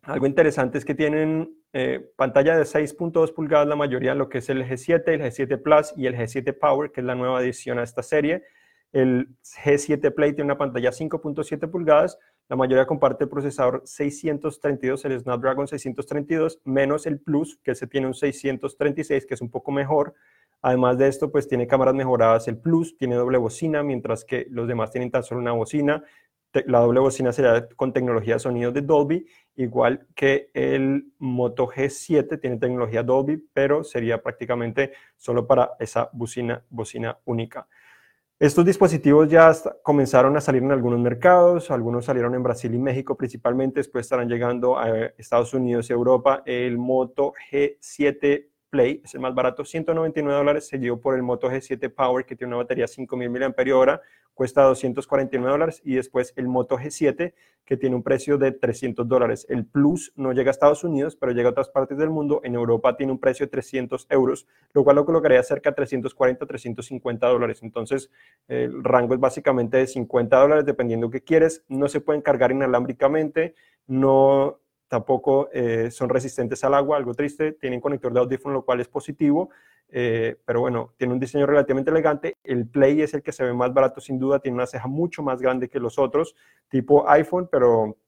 algo 0.02 0.26
interesante 0.26 0.78
es 0.78 0.84
que 0.84 0.94
tienen 0.94 1.56
eh, 1.72 2.10
pantalla 2.16 2.56
de 2.56 2.64
6.2 2.64 3.32
pulgadas, 3.32 3.68
la 3.68 3.76
mayoría, 3.76 4.14
lo 4.14 4.28
que 4.28 4.38
es 4.38 4.48
el 4.48 4.64
G7, 4.64 5.02
el 5.06 5.22
G7 5.22 5.62
Plus 5.62 5.92
y 5.96 6.06
el 6.06 6.16
G7 6.16 6.58
Power, 6.58 6.90
que 6.90 7.00
es 7.00 7.06
la 7.06 7.14
nueva 7.14 7.38
adición 7.38 7.78
a 7.78 7.84
esta 7.84 8.02
serie. 8.02 8.42
El 8.92 9.36
G7 9.64 10.12
Play 10.14 10.32
tiene 10.32 10.46
una 10.46 10.58
pantalla 10.58 10.90
5.7 10.90 11.70
pulgadas, 11.70 12.18
la 12.50 12.56
mayoría 12.56 12.84
comparte 12.84 13.24
el 13.24 13.30
procesador 13.30 13.82
632, 13.84 15.04
el 15.04 15.20
Snapdragon 15.20 15.68
632, 15.68 16.60
menos 16.64 17.06
el 17.06 17.20
Plus, 17.20 17.60
que 17.62 17.76
se 17.76 17.86
tiene 17.86 18.08
un 18.08 18.14
636, 18.14 19.24
que 19.24 19.34
es 19.34 19.40
un 19.40 19.50
poco 19.50 19.70
mejor. 19.70 20.14
Además 20.60 20.98
de 20.98 21.06
esto, 21.06 21.30
pues 21.30 21.46
tiene 21.46 21.68
cámaras 21.68 21.94
mejoradas 21.94 22.48
el 22.48 22.58
Plus, 22.58 22.96
tiene 22.96 23.14
doble 23.14 23.38
bocina, 23.38 23.84
mientras 23.84 24.24
que 24.24 24.48
los 24.50 24.66
demás 24.66 24.90
tienen 24.90 25.12
tan 25.12 25.22
solo 25.22 25.40
una 25.40 25.52
bocina. 25.52 26.02
La 26.66 26.80
doble 26.80 26.98
bocina 26.98 27.32
sería 27.32 27.68
con 27.76 27.92
tecnología 27.92 28.34
de 28.34 28.40
sonido 28.40 28.72
de 28.72 28.82
Dolby, 28.82 29.24
igual 29.54 30.08
que 30.16 30.50
el 30.52 31.12
Moto 31.20 31.68
G7 31.68 32.40
tiene 32.40 32.56
tecnología 32.56 33.04
Dolby, 33.04 33.48
pero 33.52 33.84
sería 33.84 34.20
prácticamente 34.20 34.90
solo 35.16 35.46
para 35.46 35.70
esa 35.78 36.10
bocina, 36.12 36.64
bocina 36.68 37.16
única. 37.26 37.68
Estos 38.40 38.64
dispositivos 38.64 39.28
ya 39.28 39.52
comenzaron 39.82 40.34
a 40.34 40.40
salir 40.40 40.62
en 40.62 40.72
algunos 40.72 40.98
mercados, 40.98 41.70
algunos 41.70 42.06
salieron 42.06 42.34
en 42.34 42.42
Brasil 42.42 42.74
y 42.74 42.78
México 42.78 43.14
principalmente, 43.14 43.80
después 43.80 44.06
estarán 44.06 44.30
llegando 44.30 44.78
a 44.78 44.88
Estados 45.18 45.52
Unidos 45.52 45.90
y 45.90 45.92
Europa. 45.92 46.42
El 46.46 46.78
Moto 46.78 47.34
G7 47.52 48.49
Play 48.70 49.02
es 49.04 49.14
el 49.14 49.20
más 49.20 49.34
barato, 49.34 49.64
199 49.64 50.38
dólares, 50.38 50.68
seguido 50.68 51.00
por 51.00 51.16
el 51.16 51.22
Moto 51.22 51.50
G7 51.50 51.92
Power, 51.92 52.24
que 52.24 52.36
tiene 52.36 52.54
una 52.54 52.62
batería 52.62 52.86
5000 52.86 53.30
mAh, 53.30 54.00
cuesta 54.32 54.62
249 54.62 55.52
dólares, 55.52 55.82
y 55.84 55.96
después 55.96 56.32
el 56.36 56.48
Moto 56.48 56.78
G7, 56.78 57.34
que 57.64 57.76
tiene 57.76 57.94
un 57.94 58.02
precio 58.02 58.38
de 58.38 58.52
300 58.52 59.06
dólares. 59.06 59.46
El 59.48 59.66
Plus 59.66 60.12
no 60.16 60.32
llega 60.32 60.50
a 60.50 60.52
Estados 60.52 60.82
Unidos, 60.82 61.14
pero 61.16 61.32
llega 61.32 61.48
a 61.48 61.52
otras 61.52 61.68
partes 61.68 61.98
del 61.98 62.10
mundo. 62.10 62.40
En 62.42 62.54
Europa 62.54 62.96
tiene 62.96 63.12
un 63.12 63.18
precio 63.18 63.46
de 63.46 63.50
300 63.50 64.06
euros, 64.08 64.46
lo 64.72 64.82
cual 64.82 64.96
lo 64.96 65.04
colocaría 65.04 65.42
cerca 65.42 65.70
de 65.70 65.76
340, 65.76 66.46
350 66.46 67.28
dólares. 67.28 67.62
Entonces, 67.62 68.10
el 68.48 68.82
rango 68.82 69.14
es 69.14 69.20
básicamente 69.20 69.76
de 69.76 69.86
50 69.86 70.36
dólares, 70.36 70.64
dependiendo 70.64 71.10
qué 71.10 71.22
quieres. 71.22 71.64
No 71.68 71.88
se 71.88 72.00
pueden 72.00 72.22
cargar 72.22 72.50
inalámbricamente, 72.50 73.54
no 73.86 74.58
tampoco 74.90 75.48
eh, 75.52 75.88
son 75.92 76.08
resistentes 76.08 76.64
al 76.64 76.74
agua, 76.74 76.96
algo 76.96 77.14
triste, 77.14 77.52
tienen 77.52 77.80
conector 77.80 78.12
de 78.12 78.18
audífono, 78.18 78.54
lo 78.54 78.64
cual 78.64 78.80
es 78.80 78.88
positivo, 78.88 79.50
eh, 79.88 80.36
pero 80.44 80.60
bueno, 80.60 80.94
tiene 80.96 81.14
un 81.14 81.20
diseño 81.20 81.46
relativamente 81.46 81.92
elegante. 81.92 82.38
El 82.42 82.66
Play 82.66 83.00
es 83.00 83.14
el 83.14 83.22
que 83.22 83.30
se 83.30 83.44
ve 83.44 83.54
más 83.54 83.72
barato 83.72 84.00
sin 84.00 84.18
duda, 84.18 84.40
tiene 84.40 84.56
una 84.56 84.66
ceja 84.66 84.88
mucho 84.88 85.22
más 85.22 85.40
grande 85.40 85.68
que 85.68 85.78
los 85.78 85.96
otros, 85.96 86.34
tipo 86.68 87.08
iPhone, 87.08 87.48
pero 87.52 87.98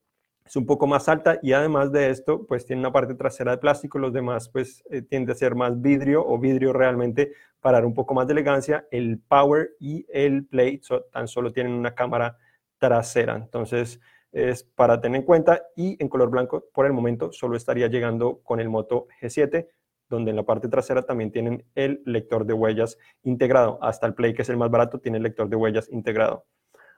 es 0.44 0.56
un 0.56 0.66
poco 0.66 0.88
más 0.88 1.08
alta 1.08 1.38
y 1.40 1.52
además 1.52 1.92
de 1.92 2.10
esto, 2.10 2.44
pues 2.48 2.66
tiene 2.66 2.80
una 2.80 2.90
parte 2.90 3.14
trasera 3.14 3.52
de 3.52 3.58
plástico, 3.58 4.00
los 4.00 4.12
demás 4.12 4.48
pues 4.48 4.82
eh, 4.90 5.02
tiende 5.02 5.30
a 5.30 5.36
ser 5.36 5.54
más 5.54 5.80
vidrio 5.80 6.26
o 6.26 6.36
vidrio 6.36 6.72
realmente 6.72 7.32
para 7.60 7.78
dar 7.78 7.86
un 7.86 7.94
poco 7.94 8.12
más 8.12 8.26
de 8.26 8.32
elegancia. 8.32 8.88
El 8.90 9.20
Power 9.20 9.76
y 9.78 10.04
el 10.08 10.46
Play 10.46 10.80
tan 11.12 11.28
solo 11.28 11.52
tienen 11.52 11.74
una 11.74 11.94
cámara 11.94 12.38
trasera, 12.78 13.36
entonces 13.36 14.00
es 14.32 14.64
para 14.64 15.00
tener 15.00 15.20
en 15.20 15.26
cuenta 15.26 15.62
y 15.76 16.02
en 16.02 16.08
color 16.08 16.30
blanco 16.30 16.64
por 16.72 16.86
el 16.86 16.92
momento 16.92 17.32
solo 17.32 17.56
estaría 17.56 17.86
llegando 17.86 18.40
con 18.42 18.60
el 18.60 18.68
Moto 18.68 19.06
G7 19.20 19.68
donde 20.12 20.30
en 20.30 20.36
la 20.36 20.44
parte 20.44 20.68
trasera 20.68 21.02
también 21.02 21.32
tienen 21.32 21.64
el 21.74 22.02
lector 22.04 22.44
de 22.44 22.52
huellas 22.52 22.98
integrado. 23.22 23.78
Hasta 23.82 24.06
el 24.06 24.14
Play, 24.14 24.34
que 24.34 24.42
es 24.42 24.48
el 24.50 24.58
más 24.58 24.70
barato, 24.70 25.00
tiene 25.00 25.16
el 25.16 25.24
lector 25.24 25.48
de 25.48 25.56
huellas 25.56 25.88
integrado. 25.90 26.44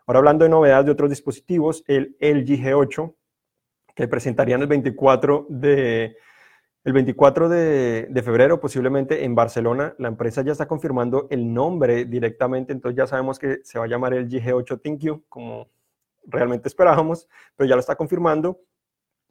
Ahora 0.07 0.19
hablando 0.19 0.45
de 0.45 0.51
novedades 0.51 0.85
de 0.85 0.93
otros 0.93 1.11
dispositivos, 1.11 1.83
el 1.87 2.17
LG 2.21 2.61
G8, 2.61 3.15
que 3.95 4.09
presentarían 4.09 4.61
el 4.61 4.67
24 4.67 5.47
de, 5.49 6.17
el 6.83 6.93
24 6.93 7.49
de, 7.49 8.23
febrero, 8.23 8.61
posiblemente 8.61 9.25
en 9.25 9.35
Barcelona. 9.35 9.95
La 9.99 10.09
empresa 10.09 10.43
ya 10.43 10.53
está 10.53 10.67
confirmando 10.67 11.29
el 11.31 11.55
nombre 11.55 12.05
directamente, 12.05 12.73
entonces 12.73 12.99
ya 12.99 13.07
sabemos 13.07 13.39
que 13.39 13.61
se 13.63 13.79
va 13.79 13.87
a 13.87 13.89
llamar 13.89 14.13
el 14.13 14.29
G8 14.29 14.83
Thank 14.83 14.99
You, 14.99 15.25
como 15.29 15.69
realmente 16.27 16.69
esperábamos, 16.69 17.29
pero 17.57 17.69
ya 17.69 17.77
lo 17.77 17.81
está 17.81 17.97
confirmando. 17.97 18.61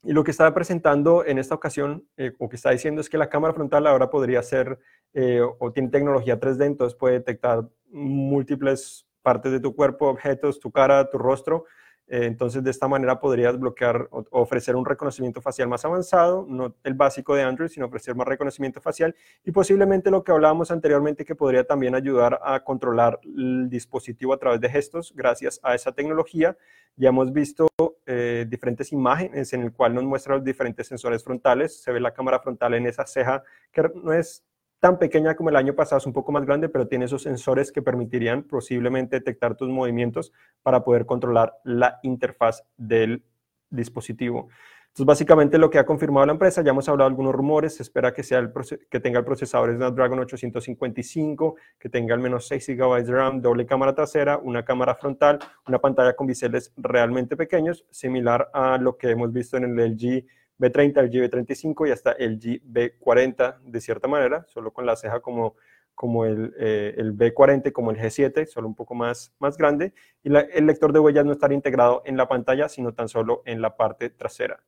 Y 0.03 0.12
lo 0.12 0.23
que 0.23 0.31
está 0.31 0.53
presentando 0.53 1.25
en 1.25 1.38
esta 1.38 1.55
ocasión, 1.55 2.07
eh, 2.17 2.33
o 2.38 2.50
que 2.50 2.57
está 2.57 2.71
diciendo, 2.71 3.00
es 3.00 3.09
que 3.09 3.17
la 3.17 3.29
cámara 3.29 3.53
frontal 3.53 3.88
ahora 3.88 4.09
podría 4.09 4.43
ser, 4.43 4.79
eh, 5.13 5.41
o 5.41 5.71
tiene 5.71 5.89
tecnología 5.89 6.39
3D, 6.39 6.65
entonces 6.65 6.97
puede 6.97 7.15
detectar 7.15 7.69
múltiples 7.89 9.07
partes 9.21 9.53
de 9.53 9.62
tu 9.62 9.73
cuerpo, 9.75 10.07
objetos, 10.07 10.59
tu 10.59 10.71
cara, 10.71 11.09
tu 11.09 11.17
rostro, 11.17 11.65
entonces, 12.07 12.63
de 12.63 12.69
esta 12.69 12.88
manera 12.88 13.19
podrías 13.19 13.57
bloquear 13.57 14.10
ofrecer 14.31 14.75
un 14.75 14.86
reconocimiento 14.86 15.41
facial 15.41 15.67
más 15.67 15.86
avanzado, 15.86 16.45
no 16.48 16.75
el 16.83 16.93
básico 16.93 17.33
de 17.33 17.43
Android, 17.43 17.69
sino 17.69 17.86
ofrecer 17.86 18.13
más 18.15 18.27
reconocimiento 18.27 18.81
facial 18.81 19.15
y 19.43 19.51
posiblemente 19.51 20.12
lo 20.12 20.24
que 20.24 20.31
hablábamos 20.31 20.69
anteriormente 20.72 21.25
que 21.25 21.36
podría 21.36 21.63
también 21.63 21.95
ayudar 21.95 22.39
a 22.43 22.63
controlar 22.63 23.19
el 23.24 23.69
dispositivo 23.69 24.33
a 24.33 24.38
través 24.38 24.60
de 24.60 24.69
gestos 24.69 25.13
gracias 25.15 25.60
a 25.63 25.75
esa 25.75 25.93
tecnología. 25.93 26.57
Ya 26.95 27.10
hemos 27.10 27.31
visto 27.33 27.67
eh, 28.05 28.45
diferentes 28.48 28.91
imágenes 28.91 29.53
en 29.53 29.62
el 29.63 29.72
cual 29.72 29.95
nos 29.95 30.03
muestra 30.03 30.36
los 30.36 30.43
diferentes 30.43 30.88
sensores 30.88 31.24
frontales. 31.24 31.81
Se 31.81 31.91
ve 31.91 32.00
la 32.00 32.13
cámara 32.13 32.39
frontal 32.39 32.75
en 32.75 32.86
esa 32.86 33.05
ceja 33.07 33.43
que 33.72 33.89
no 33.95 34.13
es 34.13 34.43
tan 34.83 34.99
pequeña 34.99 35.33
como 35.33 35.47
el 35.47 35.55
año 35.55 35.75
pasado, 35.75 35.99
es 35.99 36.05
un 36.05 36.11
poco 36.11 36.33
más 36.33 36.45
grande, 36.45 36.67
pero 36.67 36.89
tiene 36.89 37.05
esos 37.05 37.21
sensores 37.21 37.71
que 37.71 37.81
permitirían 37.81 38.43
posiblemente 38.43 39.15
detectar 39.15 39.55
tus 39.55 39.69
movimientos 39.69 40.33
para 40.61 40.83
poder 40.83 41.05
controlar 41.05 41.53
la 41.63 42.01
interfaz 42.03 42.65
del 42.75 43.23
dispositivo. 43.69 44.49
Entonces, 44.87 45.05
básicamente 45.05 45.57
lo 45.57 45.69
que 45.69 45.79
ha 45.79 45.85
confirmado 45.85 46.25
la 46.25 46.33
empresa, 46.33 46.61
ya 46.61 46.71
hemos 46.71 46.89
hablado 46.89 47.07
de 47.07 47.13
algunos 47.13 47.33
rumores, 47.33 47.77
se 47.77 47.83
espera 47.83 48.13
que, 48.13 48.23
sea 48.23 48.39
el 48.39 48.51
que 48.89 48.99
tenga 48.99 49.19
el 49.19 49.25
procesador 49.25 49.73
Snapdragon 49.73 50.19
855, 50.19 51.55
que 51.79 51.87
tenga 51.87 52.13
al 52.13 52.19
menos 52.19 52.45
6 52.49 52.67
GB 52.75 53.05
de 53.05 53.11
RAM, 53.13 53.41
doble 53.41 53.65
cámara 53.65 53.95
trasera, 53.95 54.37
una 54.37 54.65
cámara 54.65 54.95
frontal, 54.95 55.39
una 55.65 55.79
pantalla 55.79 56.13
con 56.13 56.27
biseles 56.27 56.73
realmente 56.75 57.37
pequeños, 57.37 57.85
similar 57.89 58.49
a 58.53 58.77
lo 58.77 58.97
que 58.97 59.11
hemos 59.11 59.31
visto 59.31 59.55
en 59.55 59.63
el 59.63 59.93
LG 59.93 60.25
B30, 60.60 61.00
el 61.00 61.10
G35 61.12 61.88
y 61.88 61.91
hasta 61.91 62.12
el 62.13 62.39
G40 62.39 63.60
de 63.62 63.81
cierta 63.81 64.07
manera, 64.07 64.45
solo 64.48 64.72
con 64.72 64.86
la 64.86 64.95
ceja 64.95 65.19
como, 65.19 65.55
como 65.95 66.25
el, 66.25 66.53
eh, 66.60 66.93
el 66.98 67.17
B40 67.17 67.72
como 67.72 67.91
el 67.91 67.98
G7, 67.98 68.45
solo 68.45 68.67
un 68.67 68.75
poco 68.75 68.95
más, 68.95 69.33
más 69.39 69.57
grande. 69.57 69.93
Y 70.24 70.33
el 70.36 70.65
lector 70.65 70.93
de 70.93 71.00
huellas 71.00 71.25
no 71.25 71.31
estaría 71.31 71.55
integrado 71.55 72.01
en 72.05 72.17
la 72.17 72.27
pantalla, 72.27 72.69
sino 72.69 72.93
tan 72.93 73.10
solo 73.10 73.41
en 73.45 73.62
la 73.62 73.75
parte 73.75 74.10
trasera. 74.10 74.63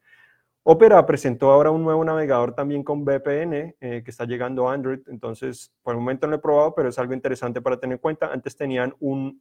Opera 0.68 1.06
presentó 1.06 1.52
ahora 1.52 1.70
un 1.70 1.84
nuevo 1.84 2.04
navegador 2.04 2.56
también 2.56 2.84
con 2.84 3.06
VPN 3.06 3.76
eh, 3.80 4.02
que 4.04 4.10
está 4.10 4.26
llegando 4.26 4.68
a 4.68 4.74
Android, 4.74 5.00
entonces 5.06 5.72
por 5.84 5.94
el 5.94 6.00
momento 6.00 6.26
no 6.26 6.32
lo 6.32 6.38
he 6.38 6.42
probado, 6.42 6.74
pero 6.74 6.90
es 6.90 6.98
algo 6.98 7.14
interesante 7.14 7.62
para 7.62 7.80
tener 7.80 7.98
en 7.98 8.00
cuenta. 8.00 8.34
Antes 8.34 8.56
tenían 8.56 8.96
un 9.00 9.40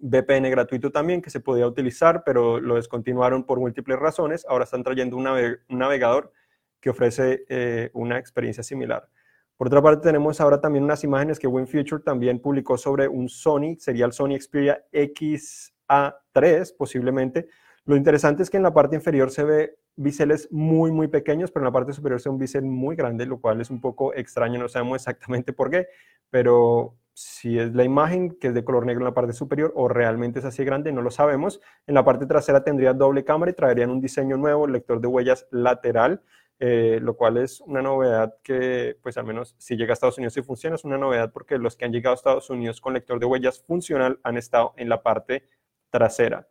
VPN 0.00 0.50
gratuito 0.50 0.90
también 0.90 1.22
que 1.22 1.30
se 1.30 1.40
podía 1.40 1.66
utilizar, 1.66 2.22
pero 2.24 2.60
lo 2.60 2.76
descontinuaron 2.76 3.44
por 3.44 3.60
múltiples 3.60 3.98
razones. 3.98 4.46
Ahora 4.48 4.64
están 4.64 4.82
trayendo 4.82 5.16
un, 5.16 5.24
navegador 5.68 6.32
que 6.80 6.90
ofrece 6.90 7.44
eh, 7.48 7.90
una 7.94 8.18
experiencia 8.18 8.62
similar. 8.62 9.08
Por 9.56 9.68
otra 9.68 9.80
parte, 9.80 10.02
tenemos 10.02 10.40
ahora 10.40 10.60
también 10.60 10.84
unas 10.84 11.02
imágenes 11.02 11.38
que 11.38 11.46
WinFuture 11.46 12.02
también 12.02 12.40
publicó 12.40 12.76
sobre 12.76 13.08
un 13.08 13.28
Sony, 13.28 13.76
sería 13.78 14.04
el 14.04 14.12
Sony 14.12 14.38
Xperia 14.38 14.84
XA3 14.92 16.76
posiblemente. 16.76 17.48
Lo 17.86 17.96
interesante 17.96 18.42
es 18.42 18.50
que 18.50 18.58
en 18.58 18.64
la 18.64 18.74
parte 18.74 18.96
inferior 18.96 19.30
se 19.30 19.44
ve 19.44 19.78
biseles 19.96 20.48
muy, 20.52 20.92
muy 20.92 21.08
pequeños, 21.08 21.50
pero 21.50 21.62
en 21.62 21.68
la 21.68 21.72
parte 21.72 21.94
superior 21.94 22.20
se 22.20 22.28
ve 22.28 22.34
un 22.34 22.38
bisel 22.38 22.64
muy 22.64 22.96
grande, 22.96 23.24
lo 23.24 23.40
cual 23.40 23.60
es 23.60 23.70
un 23.70 23.80
poco 23.80 24.12
extraño, 24.14 24.58
no 24.58 24.68
sabemos 24.68 24.96
exactamente 24.96 25.52
por 25.52 25.70
qué, 25.70 25.86
pero 26.28 26.96
si 27.16 27.58
es 27.58 27.74
la 27.74 27.82
imagen 27.82 28.36
que 28.38 28.48
es 28.48 28.54
de 28.54 28.62
color 28.62 28.84
negro 28.84 29.00
en 29.00 29.06
la 29.06 29.14
parte 29.14 29.32
superior 29.32 29.72
o 29.74 29.88
realmente 29.88 30.40
es 30.40 30.44
así 30.44 30.62
grande, 30.66 30.92
no 30.92 31.00
lo 31.00 31.10
sabemos. 31.10 31.62
En 31.86 31.94
la 31.94 32.04
parte 32.04 32.26
trasera 32.26 32.62
tendría 32.62 32.92
doble 32.92 33.24
cámara 33.24 33.50
y 33.50 33.54
traerían 33.54 33.88
un 33.88 34.02
diseño 34.02 34.36
nuevo, 34.36 34.66
lector 34.66 35.00
de 35.00 35.08
huellas 35.08 35.46
lateral, 35.50 36.20
eh, 36.58 36.98
lo 37.00 37.16
cual 37.16 37.38
es 37.38 37.62
una 37.62 37.80
novedad 37.80 38.34
que, 38.42 38.98
pues 39.02 39.16
al 39.16 39.24
menos 39.24 39.54
si 39.56 39.76
llega 39.76 39.92
a 39.92 39.94
Estados 39.94 40.18
Unidos 40.18 40.36
y 40.36 40.42
funciona, 40.42 40.76
es 40.76 40.84
una 40.84 40.98
novedad 40.98 41.32
porque 41.32 41.56
los 41.56 41.74
que 41.74 41.86
han 41.86 41.92
llegado 41.92 42.12
a 42.12 42.16
Estados 42.16 42.50
Unidos 42.50 42.82
con 42.82 42.92
lector 42.92 43.18
de 43.18 43.24
huellas 43.24 43.62
funcional 43.62 44.20
han 44.22 44.36
estado 44.36 44.74
en 44.76 44.90
la 44.90 45.02
parte 45.02 45.48
trasera. 45.88 46.46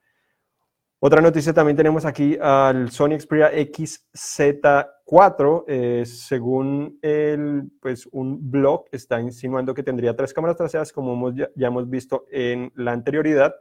Otra 1.05 1.21
noticia 1.21 1.53
también 1.53 1.77
tenemos 1.77 2.03
aquí 2.03 2.35
al 2.41 2.89
Sony 2.89 3.19
Xperia 3.19 3.51
XZ4. 3.53 5.65
Eh, 5.67 6.03
según 6.03 6.97
el, 7.03 7.69
pues, 7.79 8.09
un 8.11 8.49
blog, 8.49 8.85
está 8.91 9.21
insinuando 9.21 9.75
que 9.75 9.83
tendría 9.83 10.15
tres 10.15 10.33
cámaras 10.33 10.57
traseras, 10.57 10.91
como 10.91 11.31
ya, 11.31 11.47
hemos 11.57 11.87
visto 11.87 12.25
en 12.31 12.71
la 12.73 12.93
anterioridad. 12.93 13.53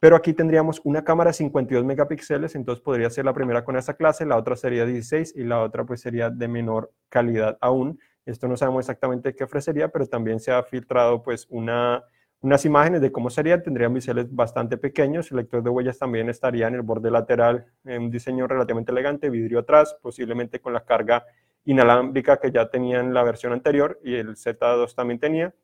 Pero 0.00 0.16
aquí 0.16 0.32
tendríamos 0.32 0.80
una 0.82 1.04
cámara 1.04 1.32
52 1.32 1.84
megapíxeles, 1.84 2.56
entonces 2.56 2.82
podría 2.82 3.10
ser 3.10 3.26
la 3.26 3.32
primera 3.32 3.64
con 3.64 3.76
esa 3.76 3.94
clase, 3.94 4.26
la 4.26 4.36
otra 4.36 4.56
sería 4.56 4.84
16 4.84 5.34
y 5.36 5.44
la 5.44 5.62
otra 5.62 5.84
pues 5.84 6.00
sería 6.00 6.30
de 6.30 6.48
menor 6.48 6.92
calidad 7.08 7.58
aún. 7.60 8.00
Esto 8.26 8.48
no 8.48 8.56
sabemos 8.56 8.80
exactamente 8.80 9.36
qué 9.36 9.44
ofrecería, 9.44 9.86
pero 9.86 10.08
también 10.08 10.40
se 10.40 10.50
ha 10.50 10.60
filtrado 10.64 11.22
pues 11.22 11.46
una 11.48 12.02
unas 12.42 12.64
imágenes 12.64 13.00
de 13.00 13.12
cómo 13.12 13.30
sería, 13.30 13.62
tendrían 13.62 13.94
biseles 13.94 14.34
bastante 14.34 14.76
pequeños, 14.76 15.30
el 15.30 15.38
lector 15.38 15.62
de 15.62 15.70
huellas 15.70 15.98
también 15.98 16.28
estaría 16.28 16.66
en 16.66 16.74
el 16.74 16.82
borde 16.82 17.10
lateral, 17.10 17.66
en 17.84 18.02
un 18.02 18.10
diseño 18.10 18.48
relativamente 18.48 18.90
elegante, 18.90 19.30
vidrio 19.30 19.60
atrás, 19.60 19.96
posiblemente 20.02 20.60
con 20.60 20.72
la 20.72 20.84
carga 20.84 21.24
inalámbrica 21.64 22.38
que 22.38 22.50
ya 22.50 22.68
tenía 22.68 22.98
en 22.98 23.14
la 23.14 23.22
versión 23.22 23.52
anterior 23.52 24.00
y 24.02 24.16
el 24.16 24.34
Z2 24.34 24.92
también 24.94 25.20
tenía, 25.20 25.54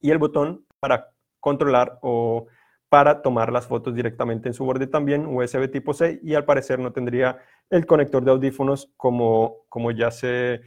y 0.00 0.10
el 0.10 0.18
botón 0.18 0.66
para 0.80 1.10
controlar 1.38 1.98
o 2.02 2.48
para 2.88 3.22
tomar 3.22 3.52
las 3.52 3.68
fotos 3.68 3.94
directamente 3.94 4.48
en 4.48 4.54
su 4.54 4.64
borde 4.64 4.88
también, 4.88 5.26
USB 5.26 5.70
tipo 5.70 5.94
C, 5.94 6.18
y 6.24 6.34
al 6.34 6.44
parecer 6.44 6.80
no 6.80 6.92
tendría 6.92 7.38
el 7.70 7.86
conector 7.86 8.24
de 8.24 8.32
audífonos 8.32 8.90
como, 8.96 9.58
como 9.68 9.92
ya 9.92 10.10
se 10.10 10.62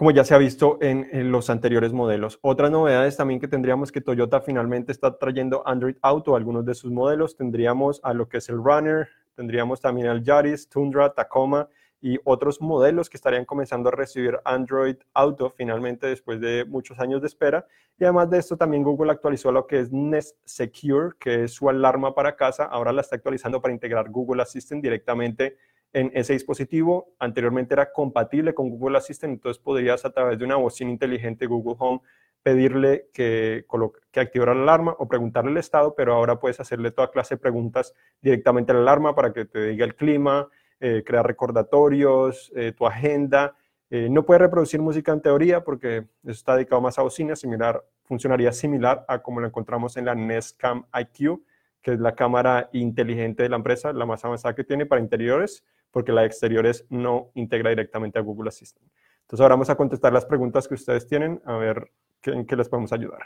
como 0.00 0.12
ya 0.12 0.24
se 0.24 0.34
ha 0.34 0.38
visto 0.38 0.78
en, 0.80 1.30
los 1.30 1.50
anteriores 1.50 1.92
modelos. 1.92 2.38
Otras 2.40 2.70
novedades 2.70 3.18
también 3.18 3.38
que 3.38 3.48
tendríamos 3.48 3.92
que 3.92 4.00
Toyota 4.00 4.40
finalmente 4.40 4.92
está 4.92 5.18
trayendo 5.18 5.62
Android 5.68 5.96
Auto, 6.00 6.36
algunos 6.36 6.64
de 6.64 6.74
sus 6.74 6.90
modelos. 6.90 7.36
Tendríamos 7.36 8.00
a 8.02 8.14
lo 8.14 8.26
que 8.26 8.38
es 8.38 8.48
el 8.48 8.64
Runner, 8.64 9.06
tendríamos 9.34 9.82
también 9.82 10.06
al 10.06 10.22
Yaris, 10.22 10.70
Tundra, 10.70 11.12
Tacoma 11.12 11.68
y 12.00 12.18
otros 12.24 12.62
modelos 12.62 13.10
que 13.10 13.18
estarían 13.18 13.44
comenzando 13.44 13.90
a 13.90 13.92
recibir 13.92 14.38
Android 14.46 14.96
Auto 15.12 15.50
finalmente 15.50 16.06
después 16.06 16.40
de 16.40 16.64
muchos 16.64 16.98
años 16.98 17.20
de 17.20 17.26
espera. 17.26 17.66
Y 17.98 18.04
además 18.04 18.30
de 18.30 18.38
esto, 18.38 18.56
también 18.56 18.82
Google 18.82 19.12
actualizó 19.12 19.52
lo 19.52 19.66
que 19.66 19.80
es 19.80 19.92
Nest 19.92 20.34
Secure, 20.46 21.10
que 21.20 21.44
es 21.44 21.52
su 21.52 21.68
alarma 21.68 22.14
para 22.14 22.36
casa. 22.36 22.64
Ahora 22.64 22.94
la 22.94 23.02
está 23.02 23.16
actualizando 23.16 23.60
para 23.60 23.74
integrar 23.74 24.08
Google 24.08 24.40
Assistant 24.40 24.82
directamente 24.82 25.58
en 25.92 26.10
ese 26.14 26.32
dispositivo. 26.32 27.14
Anteriormente 27.18 27.74
era 27.74 27.92
compatible 27.92 28.54
con 28.54 28.70
Google 28.70 28.98
Assistant, 28.98 29.32
entonces 29.34 29.62
podrías 29.62 30.04
a 30.04 30.10
través 30.10 30.38
de 30.38 30.44
una 30.44 30.56
bocina 30.56 30.90
inteligente 30.90 31.46
Google 31.46 31.76
Home 31.78 32.00
pedirle 32.42 33.08
que, 33.12 33.66
que 34.10 34.20
activara 34.20 34.54
la 34.54 34.62
alarma 34.62 34.96
o 34.98 35.08
preguntarle 35.08 35.50
el 35.50 35.58
estado, 35.58 35.94
pero 35.94 36.14
ahora 36.14 36.40
puedes 36.40 36.58
hacerle 36.60 36.90
toda 36.90 37.10
clase 37.10 37.34
de 37.34 37.40
preguntas 37.40 37.94
directamente 38.20 38.72
a 38.72 38.76
la 38.76 38.80
alarma 38.80 39.14
para 39.14 39.32
que 39.32 39.44
te 39.44 39.66
diga 39.66 39.84
el 39.84 39.94
clima, 39.94 40.48
eh, 40.80 41.02
crear 41.04 41.26
recordatorios, 41.26 42.50
eh, 42.56 42.72
tu 42.72 42.86
agenda. 42.86 43.54
Eh, 43.90 44.08
no 44.08 44.24
puede 44.24 44.38
reproducir 44.38 44.80
música 44.80 45.12
en 45.12 45.20
teoría 45.20 45.62
porque 45.62 46.06
eso 46.22 46.30
está 46.30 46.54
dedicado 46.54 46.80
más 46.80 46.98
a 46.98 47.02
bocinas, 47.02 47.40
similar, 47.40 47.84
funcionaría 48.04 48.52
similar 48.52 49.04
a 49.06 49.20
como 49.20 49.40
lo 49.40 49.46
encontramos 49.46 49.96
en 49.96 50.06
la 50.06 50.14
Nest 50.14 50.58
Cam 50.58 50.86
IQ, 50.98 51.42
que 51.82 51.92
es 51.92 52.00
la 52.00 52.14
cámara 52.14 52.70
inteligente 52.72 53.42
de 53.42 53.48
la 53.48 53.56
empresa, 53.56 53.92
la 53.92 54.06
más 54.06 54.24
avanzada 54.24 54.54
que 54.54 54.64
tiene 54.64 54.86
para 54.86 55.00
interiores, 55.00 55.64
porque 55.90 56.12
la 56.12 56.22
de 56.22 56.28
exteriores 56.28 56.86
no 56.88 57.30
integra 57.34 57.70
directamente 57.70 58.18
a 58.18 58.22
Google 58.22 58.48
Assistant. 58.48 58.90
Entonces 59.22 59.40
ahora 59.40 59.54
vamos 59.54 59.70
a 59.70 59.76
contestar 59.76 60.12
las 60.12 60.26
preguntas 60.26 60.66
que 60.66 60.74
ustedes 60.74 61.06
tienen, 61.06 61.40
a 61.44 61.56
ver 61.56 61.90
en 62.24 62.46
qué 62.46 62.56
les 62.56 62.68
podemos 62.68 62.92
ayudar. 62.92 63.22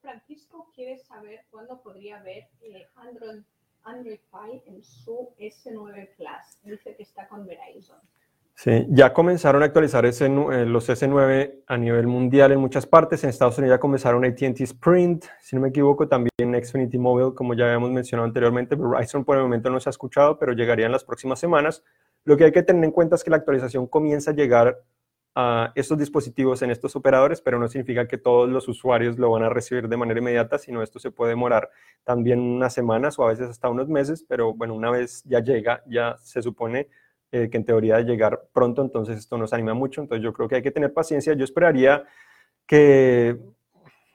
Francisco 0.00 0.70
quiere 0.74 0.98
saber 0.98 1.44
cuándo 1.50 1.82
podría 1.82 2.22
ver 2.22 2.48
Android 2.94 3.42
Android 3.84 4.20
Pie 4.30 4.62
en 4.66 4.82
su 4.82 5.34
S9 5.38 6.16
Plus. 6.16 6.62
Dice 6.62 6.96
que 6.96 7.02
está 7.02 7.28
con 7.28 7.46
Verizon. 7.46 8.00
Sí, 8.64 8.86
ya 8.88 9.12
comenzaron 9.12 9.60
a 9.62 9.66
actualizar 9.66 10.06
ese, 10.06 10.24
eh, 10.24 10.64
los 10.64 10.88
S9 10.88 11.64
a 11.66 11.76
nivel 11.76 12.06
mundial 12.06 12.50
en 12.50 12.60
muchas 12.60 12.86
partes. 12.86 13.22
En 13.22 13.28
Estados 13.28 13.58
Unidos 13.58 13.76
ya 13.76 13.78
comenzaron 13.78 14.24
AT&T 14.24 14.64
Sprint, 14.64 15.26
si 15.42 15.54
no 15.54 15.60
me 15.60 15.68
equivoco, 15.68 16.08
también 16.08 16.64
Xfinity 16.64 16.96
Mobile, 16.96 17.34
como 17.34 17.52
ya 17.52 17.66
habíamos 17.66 17.90
mencionado 17.90 18.26
anteriormente. 18.26 18.74
Verizon 18.74 19.22
por 19.22 19.36
el 19.36 19.42
momento 19.42 19.68
no 19.68 19.78
se 19.80 19.90
ha 19.90 19.92
escuchado, 19.92 20.38
pero 20.38 20.54
llegaría 20.54 20.86
en 20.86 20.92
las 20.92 21.04
próximas 21.04 21.38
semanas. 21.38 21.84
Lo 22.24 22.38
que 22.38 22.44
hay 22.44 22.52
que 22.52 22.62
tener 22.62 22.82
en 22.82 22.90
cuenta 22.90 23.16
es 23.16 23.22
que 23.22 23.28
la 23.28 23.36
actualización 23.36 23.86
comienza 23.86 24.30
a 24.30 24.34
llegar 24.34 24.80
a 25.34 25.70
estos 25.74 25.98
dispositivos 25.98 26.62
en 26.62 26.70
estos 26.70 26.96
operadores, 26.96 27.42
pero 27.42 27.58
no 27.58 27.68
significa 27.68 28.08
que 28.08 28.16
todos 28.16 28.48
los 28.48 28.66
usuarios 28.66 29.18
lo 29.18 29.30
van 29.30 29.42
a 29.42 29.50
recibir 29.50 29.90
de 29.90 29.98
manera 29.98 30.20
inmediata, 30.20 30.56
sino 30.56 30.82
esto 30.82 30.98
se 30.98 31.10
puede 31.10 31.32
demorar 31.32 31.68
también 32.02 32.40
unas 32.40 32.72
semanas 32.72 33.18
o 33.18 33.24
a 33.24 33.28
veces 33.28 33.50
hasta 33.50 33.68
unos 33.68 33.90
meses, 33.90 34.24
pero 34.26 34.54
bueno, 34.54 34.74
una 34.74 34.90
vez 34.90 35.22
ya 35.26 35.40
llega, 35.40 35.82
ya 35.86 36.16
se 36.16 36.40
supone 36.40 36.88
eh, 37.34 37.50
que 37.50 37.56
en 37.56 37.64
teoría 37.64 37.96
de 37.96 38.04
llegar 38.04 38.48
pronto, 38.52 38.80
entonces 38.80 39.18
esto 39.18 39.36
nos 39.36 39.52
anima 39.52 39.74
mucho, 39.74 40.00
entonces 40.00 40.22
yo 40.22 40.32
creo 40.32 40.48
que 40.48 40.54
hay 40.54 40.62
que 40.62 40.70
tener 40.70 40.92
paciencia, 40.92 41.34
yo 41.34 41.42
esperaría 41.42 42.04
que 42.64 43.36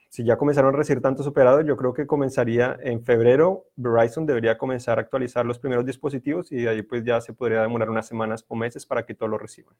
si 0.08 0.24
ya 0.24 0.38
comenzaron 0.38 0.74
a 0.74 0.78
recibir 0.78 1.02
tantos 1.02 1.26
operadores, 1.26 1.66
yo 1.66 1.76
creo 1.76 1.92
que 1.92 2.06
comenzaría 2.06 2.78
en 2.80 3.04
febrero, 3.04 3.66
Verizon 3.76 4.24
debería 4.24 4.56
comenzar 4.56 4.98
a 4.98 5.02
actualizar 5.02 5.44
los 5.44 5.58
primeros 5.58 5.84
dispositivos 5.84 6.50
y 6.50 6.62
de 6.62 6.70
ahí 6.70 6.80
pues 6.80 7.04
ya 7.04 7.20
se 7.20 7.34
podría 7.34 7.60
demorar 7.60 7.90
unas 7.90 8.08
semanas 8.08 8.42
o 8.48 8.56
meses 8.56 8.86
para 8.86 9.04
que 9.04 9.14
todos 9.14 9.28
lo 9.28 9.36
reciban. 9.36 9.76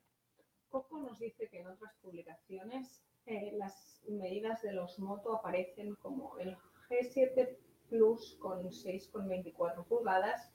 Dice 1.19 1.49
que 1.49 1.61
en 1.61 1.67
otras 1.67 1.95
publicaciones 2.03 3.03
eh, 3.25 3.53
las 3.57 4.03
medidas 4.07 4.61
de 4.61 4.73
los 4.73 4.99
moto 4.99 5.35
aparecen 5.35 5.95
como 5.97 6.39
el 6.39 6.57
G7 6.91 7.57
Plus 7.89 8.37
con 8.39 8.65
6,24 8.65 9.85
pulgadas, 9.87 10.53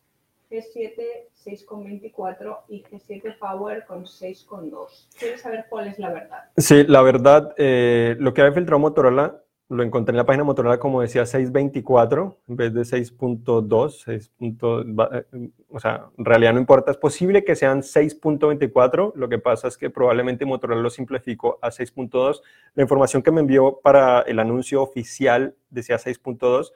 G7 0.49 1.29
6,24 1.45 2.59
y 2.69 2.83
G7 2.83 3.37
Power 3.37 3.85
con 3.85 4.05
6,2. 4.05 5.07
¿Quieres 5.17 5.41
saber 5.41 5.65
cuál 5.69 5.87
es 5.87 5.99
la 5.99 6.09
verdad? 6.09 6.49
Sí, 6.57 6.83
la 6.87 7.01
verdad, 7.01 7.53
eh, 7.57 8.15
lo 8.19 8.33
que 8.33 8.41
ha 8.41 8.51
filtrado 8.51 8.79
Motorola 8.79 9.41
lo 9.67 9.81
encontré 9.81 10.11
en 10.13 10.17
la 10.17 10.25
página 10.25 10.43
Motorola 10.43 10.79
como 10.79 11.01
decía 11.01 11.25
624 11.25 12.37
en 12.47 12.55
vez 12.55 12.73
de 12.73 12.81
6.2, 12.81 14.03
6. 14.05 14.31
Eh, 14.39 15.49
o 15.69 15.79
sea, 15.79 16.05
en 16.17 16.25
realidad 16.25 16.53
no 16.53 16.59
importa, 16.59 16.91
es 16.91 16.97
posible 16.97 17.43
que 17.43 17.55
sean 17.55 17.81
6.24, 17.81 19.13
lo 19.15 19.27
que 19.27 19.39
pasa 19.39 19.67
es 19.67 19.77
que 19.77 19.89
probablemente 19.89 20.45
Motorola 20.45 20.81
lo 20.81 20.89
simplificó 20.89 21.57
a 21.61 21.69
6.2. 21.69 22.41
La 22.75 22.83
información 22.83 23.23
que 23.23 23.31
me 23.31 23.41
envió 23.41 23.79
para 23.81 24.21
el 24.21 24.39
anuncio 24.39 24.83
oficial 24.83 25.55
decía 25.69 25.97
6.2, 25.97 26.71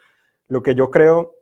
lo 0.48 0.64
que 0.64 0.74
yo 0.74 0.90
creo 0.90 1.36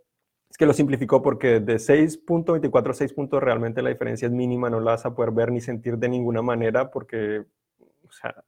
que 0.58 0.66
lo 0.66 0.74
simplificó 0.74 1.22
porque 1.22 1.60
de 1.60 1.76
6.24 1.76 2.90
a 2.90 2.94
6. 2.94 3.16
realmente 3.40 3.82
la 3.82 3.90
diferencia 3.90 4.26
es 4.26 4.32
mínima, 4.32 4.70
no 4.70 4.80
la 4.80 4.92
vas 4.92 5.06
a 5.06 5.14
poder 5.14 5.32
ver 5.32 5.52
ni 5.52 5.62
sentir 5.62 5.98
de 5.98 6.10
ninguna 6.10 6.42
manera 6.42 6.90
porque 6.90 7.46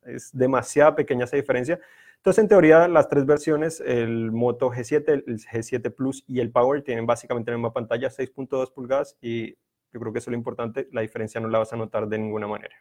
es 0.05 0.35
demasiada 0.35 0.95
pequeña 0.95 1.25
esa 1.25 1.35
diferencia. 1.37 1.79
Entonces, 2.17 2.43
en 2.43 2.49
teoría, 2.49 2.87
las 2.87 3.07
tres 3.07 3.25
versiones, 3.25 3.79
el 3.79 4.31
Moto 4.31 4.71
G7, 4.71 5.23
el 5.25 5.39
G7 5.39 5.93
Plus 5.93 6.23
y 6.27 6.39
el 6.39 6.51
Power, 6.51 6.83
tienen 6.83 7.05
básicamente 7.05 7.51
la 7.51 7.57
misma 7.57 7.71
pantalla, 7.71 8.09
6.2 8.09 8.73
pulgadas, 8.73 9.17
y 9.21 9.53
yo 9.93 9.99
creo 9.99 10.11
que 10.11 10.19
eso 10.19 10.29
es 10.29 10.33
lo 10.33 10.37
importante, 10.37 10.89
la 10.91 11.01
diferencia 11.01 11.39
no 11.39 11.47
la 11.47 11.59
vas 11.59 11.71
a 11.71 11.77
notar 11.77 12.07
de 12.07 12.17
ninguna 12.17 12.47
manera. 12.47 12.75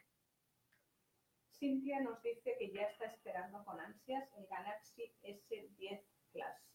Cintia 1.52 2.00
nos 2.00 2.20
dice 2.22 2.56
que 2.58 2.72
ya 2.72 2.82
está 2.82 3.04
esperando 3.06 3.64
con 3.64 3.78
ansias 3.80 4.28
el 4.38 4.46
Galaxy 4.48 5.12
S10 5.22 6.00
Plus. 6.32 6.67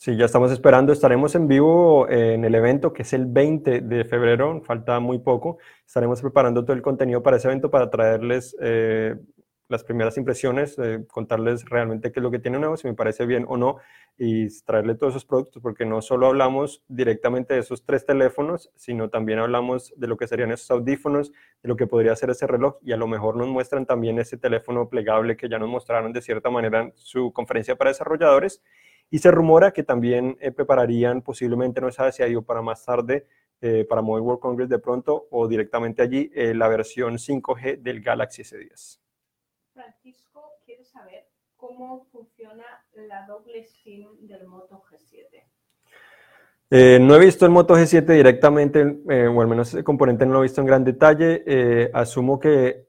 Sí, 0.00 0.16
ya 0.16 0.26
estamos 0.26 0.52
esperando. 0.52 0.92
Estaremos 0.92 1.34
en 1.34 1.48
vivo 1.48 2.08
en 2.08 2.44
el 2.44 2.54
evento 2.54 2.92
que 2.92 3.02
es 3.02 3.12
el 3.14 3.26
20 3.26 3.80
de 3.80 4.04
febrero, 4.04 4.62
falta 4.62 5.00
muy 5.00 5.18
poco. 5.18 5.58
Estaremos 5.84 6.20
preparando 6.20 6.64
todo 6.64 6.76
el 6.76 6.82
contenido 6.82 7.20
para 7.20 7.36
ese 7.36 7.48
evento 7.48 7.68
para 7.68 7.90
traerles 7.90 8.56
eh, 8.60 9.16
las 9.68 9.82
primeras 9.82 10.16
impresiones, 10.16 10.78
eh, 10.78 11.04
contarles 11.08 11.64
realmente 11.64 12.12
qué 12.12 12.20
es 12.20 12.22
lo 12.22 12.30
que 12.30 12.38
tiene 12.38 12.60
nuevo, 12.60 12.76
si 12.76 12.86
me 12.86 12.94
parece 12.94 13.26
bien 13.26 13.44
o 13.48 13.56
no, 13.56 13.78
y 14.16 14.46
traerle 14.62 14.94
todos 14.94 15.14
esos 15.14 15.24
productos, 15.24 15.60
porque 15.60 15.84
no 15.84 16.00
solo 16.00 16.28
hablamos 16.28 16.84
directamente 16.86 17.54
de 17.54 17.60
esos 17.60 17.84
tres 17.84 18.06
teléfonos, 18.06 18.70
sino 18.76 19.10
también 19.10 19.40
hablamos 19.40 19.92
de 19.96 20.06
lo 20.06 20.16
que 20.16 20.28
serían 20.28 20.52
esos 20.52 20.70
audífonos, 20.70 21.32
de 21.32 21.68
lo 21.68 21.74
que 21.74 21.88
podría 21.88 22.14
ser 22.14 22.30
ese 22.30 22.46
reloj, 22.46 22.76
y 22.82 22.92
a 22.92 22.96
lo 22.96 23.08
mejor 23.08 23.36
nos 23.36 23.48
muestran 23.48 23.84
también 23.84 24.20
ese 24.20 24.38
teléfono 24.38 24.88
plegable 24.88 25.36
que 25.36 25.48
ya 25.48 25.58
nos 25.58 25.68
mostraron 25.68 26.12
de 26.12 26.22
cierta 26.22 26.50
manera 26.50 26.82
en 26.82 26.92
su 26.94 27.32
conferencia 27.32 27.74
para 27.74 27.90
desarrolladores, 27.90 28.62
y 29.10 29.18
se 29.18 29.30
rumora 29.30 29.72
que 29.72 29.82
también 29.82 30.36
eh, 30.40 30.52
prepararían 30.52 31.22
posiblemente, 31.22 31.80
no 31.80 31.90
sabe 31.90 32.12
si 32.12 32.22
ha 32.22 32.28
ido 32.28 32.42
para 32.42 32.62
más 32.62 32.84
tarde, 32.84 33.26
eh, 33.60 33.84
para 33.88 34.02
Mobile 34.02 34.24
World 34.24 34.40
Congress 34.40 34.68
de 34.68 34.78
pronto, 34.78 35.26
o 35.30 35.48
directamente 35.48 36.02
allí, 36.02 36.30
la 36.34 36.68
versión 36.68 37.18
5G 37.18 37.78
del 37.82 38.00
Galaxy 38.00 38.42
S10. 38.42 39.00
Francisco 39.72 40.52
quiere 40.64 40.84
saber 40.84 41.28
cómo 41.56 42.06
funciona 42.12 42.64
la 42.92 43.26
doble 43.26 43.64
SIM 43.64 44.26
del 44.26 44.46
Moto 44.46 44.82
G7. 44.90 45.44
Eh, 46.70 46.98
no 47.00 47.14
he 47.14 47.18
visto 47.18 47.46
el 47.46 47.50
Moto 47.50 47.74
G7 47.76 48.04
directamente, 48.12 49.00
eh, 49.08 49.26
o 49.26 49.40
al 49.40 49.48
menos 49.48 49.68
ese 49.68 49.82
componente 49.82 50.26
no 50.26 50.34
lo 50.34 50.40
he 50.40 50.42
visto 50.42 50.60
en 50.60 50.66
gran 50.66 50.84
detalle. 50.84 51.42
Eh, 51.46 51.90
asumo 51.94 52.38
que 52.38 52.84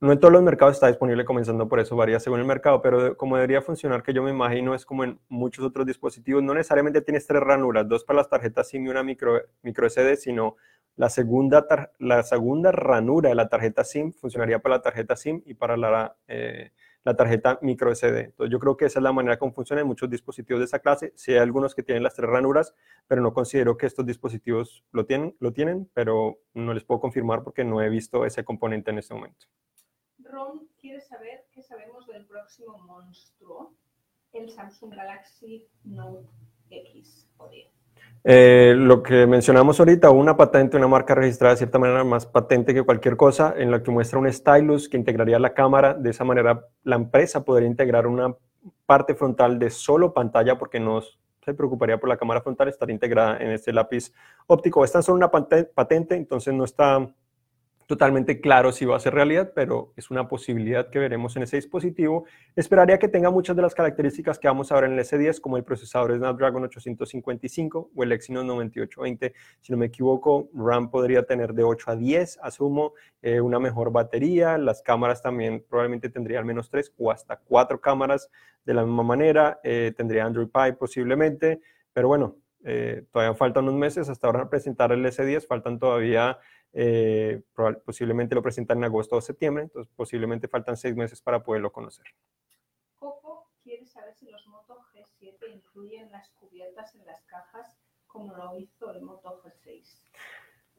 no 0.00 0.12
en 0.12 0.20
todos 0.20 0.32
los 0.32 0.42
mercados 0.44 0.76
está 0.76 0.86
disponible, 0.86 1.24
comenzando 1.24 1.68
por 1.68 1.80
eso 1.80 1.96
varía 1.96 2.20
según 2.20 2.38
el 2.38 2.46
mercado, 2.46 2.80
pero 2.80 3.16
como 3.16 3.34
debería 3.34 3.62
funcionar, 3.62 4.04
que 4.04 4.12
yo 4.12 4.22
me 4.22 4.30
imagino 4.30 4.76
es 4.76 4.86
como 4.86 5.02
en 5.02 5.18
muchos 5.28 5.64
otros 5.64 5.86
dispositivos, 5.86 6.40
no 6.44 6.54
necesariamente 6.54 7.00
tienes 7.00 7.26
tres 7.26 7.42
ranuras, 7.42 7.88
dos 7.88 8.04
para 8.04 8.18
las 8.18 8.28
tarjetas 8.28 8.68
SIM 8.68 8.86
y 8.86 8.88
una 8.90 9.02
micro, 9.02 9.42
micro 9.62 9.90
SD, 9.90 10.16
sino 10.16 10.54
la 10.94 11.10
segunda, 11.10 11.66
la 11.98 12.22
segunda 12.22 12.70
ranura 12.70 13.30
de 13.30 13.34
la 13.34 13.48
tarjeta 13.48 13.82
SIM 13.82 14.12
funcionaría 14.12 14.60
para 14.60 14.76
la 14.76 14.82
tarjeta 14.82 15.16
SIM 15.16 15.42
y 15.46 15.54
para 15.54 15.76
la, 15.76 16.16
la 17.08 17.16
tarjeta 17.16 17.58
micro 17.62 17.94
SD. 17.94 18.20
Entonces 18.20 18.52
yo 18.52 18.58
creo 18.58 18.76
que 18.76 18.84
esa 18.84 18.98
es 18.98 19.02
la 19.02 19.12
manera 19.12 19.38
como 19.38 19.54
funciona 19.54 19.80
en 19.80 19.88
muchos 19.88 20.10
dispositivos 20.10 20.60
de 20.60 20.66
esa 20.66 20.80
clase. 20.80 21.14
Sí 21.16 21.32
hay 21.32 21.38
algunos 21.38 21.74
que 21.74 21.82
tienen 21.82 22.02
las 22.02 22.14
tres 22.14 22.28
ranuras, 22.28 22.74
pero 23.06 23.22
no 23.22 23.32
considero 23.32 23.78
que 23.78 23.86
estos 23.86 24.04
dispositivos 24.04 24.84
lo 24.92 25.06
tienen, 25.06 25.34
lo 25.40 25.54
tienen, 25.54 25.90
pero 25.94 26.38
no 26.52 26.74
les 26.74 26.84
puedo 26.84 27.00
confirmar 27.00 27.42
porque 27.42 27.64
no 27.64 27.80
he 27.80 27.88
visto 27.88 28.26
ese 28.26 28.44
componente 28.44 28.90
en 28.90 28.98
este 28.98 29.14
momento. 29.14 29.46
Ron 30.18 30.68
quiere 30.78 31.00
saber 31.00 31.46
qué 31.50 31.62
sabemos 31.62 32.06
del 32.06 32.26
próximo 32.26 32.76
monstruo, 32.76 33.74
el 34.34 34.50
Samsung 34.50 34.94
Galaxy 34.94 35.66
Note 35.84 36.28
X 36.68 37.26
o 37.38 37.48
10. 37.48 37.77
Eh, 38.24 38.74
lo 38.76 39.02
que 39.02 39.26
mencionamos 39.26 39.78
ahorita, 39.78 40.10
una 40.10 40.36
patente, 40.36 40.76
una 40.76 40.88
marca 40.88 41.14
registrada 41.14 41.54
de 41.54 41.58
cierta 41.58 41.78
manera 41.78 42.04
más 42.04 42.26
patente 42.26 42.74
que 42.74 42.82
cualquier 42.82 43.16
cosa, 43.16 43.54
en 43.56 43.70
la 43.70 43.82
que 43.82 43.90
muestra 43.90 44.18
un 44.18 44.32
stylus 44.32 44.88
que 44.88 44.96
integraría 44.96 45.38
la 45.38 45.54
cámara. 45.54 45.94
De 45.94 46.10
esa 46.10 46.24
manera, 46.24 46.66
la 46.84 46.96
empresa 46.96 47.44
podría 47.44 47.68
integrar 47.68 48.06
una 48.06 48.34
parte 48.86 49.14
frontal 49.14 49.58
de 49.58 49.70
solo 49.70 50.12
pantalla 50.12 50.58
porque 50.58 50.80
no 50.80 51.00
se 51.00 51.54
preocuparía 51.54 51.98
por 51.98 52.08
la 52.08 52.16
cámara 52.16 52.42
frontal, 52.42 52.68
estaría 52.68 52.92
integrada 52.92 53.38
en 53.38 53.52
este 53.52 53.72
lápiz 53.72 54.12
óptico. 54.46 54.84
Esta 54.84 54.98
es 54.98 55.06
solo 55.06 55.16
una 55.16 55.30
patente, 55.30 56.14
entonces 56.14 56.52
no 56.52 56.64
está 56.64 57.08
totalmente 57.88 58.42
claro 58.42 58.70
si 58.70 58.84
va 58.84 58.96
a 58.96 59.00
ser 59.00 59.14
realidad, 59.14 59.52
pero 59.54 59.94
es 59.96 60.10
una 60.10 60.28
posibilidad 60.28 60.90
que 60.90 60.98
veremos 60.98 61.34
en 61.36 61.44
ese 61.44 61.56
dispositivo. 61.56 62.26
Esperaría 62.54 62.98
que 62.98 63.08
tenga 63.08 63.30
muchas 63.30 63.56
de 63.56 63.62
las 63.62 63.74
características 63.74 64.38
que 64.38 64.46
vamos 64.46 64.70
a 64.70 64.74
ver 64.74 64.84
en 64.84 64.92
el 64.92 64.98
S10, 64.98 65.40
como 65.40 65.56
el 65.56 65.64
procesador 65.64 66.14
Snapdragon 66.14 66.64
855 66.64 67.90
o 67.96 68.02
el 68.02 68.12
Exynos 68.12 68.44
9820. 68.44 69.32
Si 69.62 69.72
no 69.72 69.78
me 69.78 69.86
equivoco, 69.86 70.50
RAM 70.52 70.90
podría 70.90 71.22
tener 71.22 71.54
de 71.54 71.64
8 71.64 71.92
a 71.92 71.96
10, 71.96 72.40
asumo, 72.42 72.92
eh, 73.22 73.40
una 73.40 73.58
mejor 73.58 73.90
batería. 73.90 74.58
Las 74.58 74.82
cámaras 74.82 75.22
también 75.22 75.64
probablemente 75.66 76.10
tendría 76.10 76.40
al 76.40 76.44
menos 76.44 76.68
3 76.68 76.92
o 76.98 77.10
hasta 77.10 77.38
4 77.38 77.80
cámaras 77.80 78.28
de 78.66 78.74
la 78.74 78.84
misma 78.84 79.02
manera. 79.02 79.60
Eh, 79.64 79.94
tendría 79.96 80.26
Android 80.26 80.48
Pie 80.48 80.74
posiblemente, 80.74 81.62
pero 81.94 82.08
bueno, 82.08 82.36
eh, 82.68 83.06
todavía 83.10 83.34
faltan 83.34 83.64
unos 83.64 83.76
meses 83.76 84.08
hasta 84.10 84.26
ahora 84.26 84.50
presentar 84.50 84.92
el 84.92 85.04
S10, 85.04 85.46
faltan 85.46 85.78
todavía 85.78 86.38
eh, 86.74 87.42
posiblemente 87.84 88.34
lo 88.34 88.42
presentan 88.42 88.78
en 88.78 88.84
agosto 88.84 89.16
o 89.16 89.20
septiembre, 89.22 89.64
entonces 89.64 89.90
posiblemente 89.96 90.48
faltan 90.48 90.76
seis 90.76 90.94
meses 90.94 91.22
para 91.22 91.42
poderlo 91.42 91.72
conocer. 91.72 92.04
Coco 92.94 93.50
quiere 93.62 93.86
saber 93.86 94.14
si 94.14 94.30
los 94.30 94.46
Moto 94.48 94.78
G7 94.92 95.48
incluyen 95.50 96.10
las 96.12 96.30
cubiertas 96.32 96.94
en 96.94 97.06
las 97.06 97.24
cajas 97.24 97.78
como 98.06 98.36
lo 98.36 98.58
hizo 98.58 98.90
el 98.90 99.00
Moto 99.00 99.40
G6. 99.42 100.02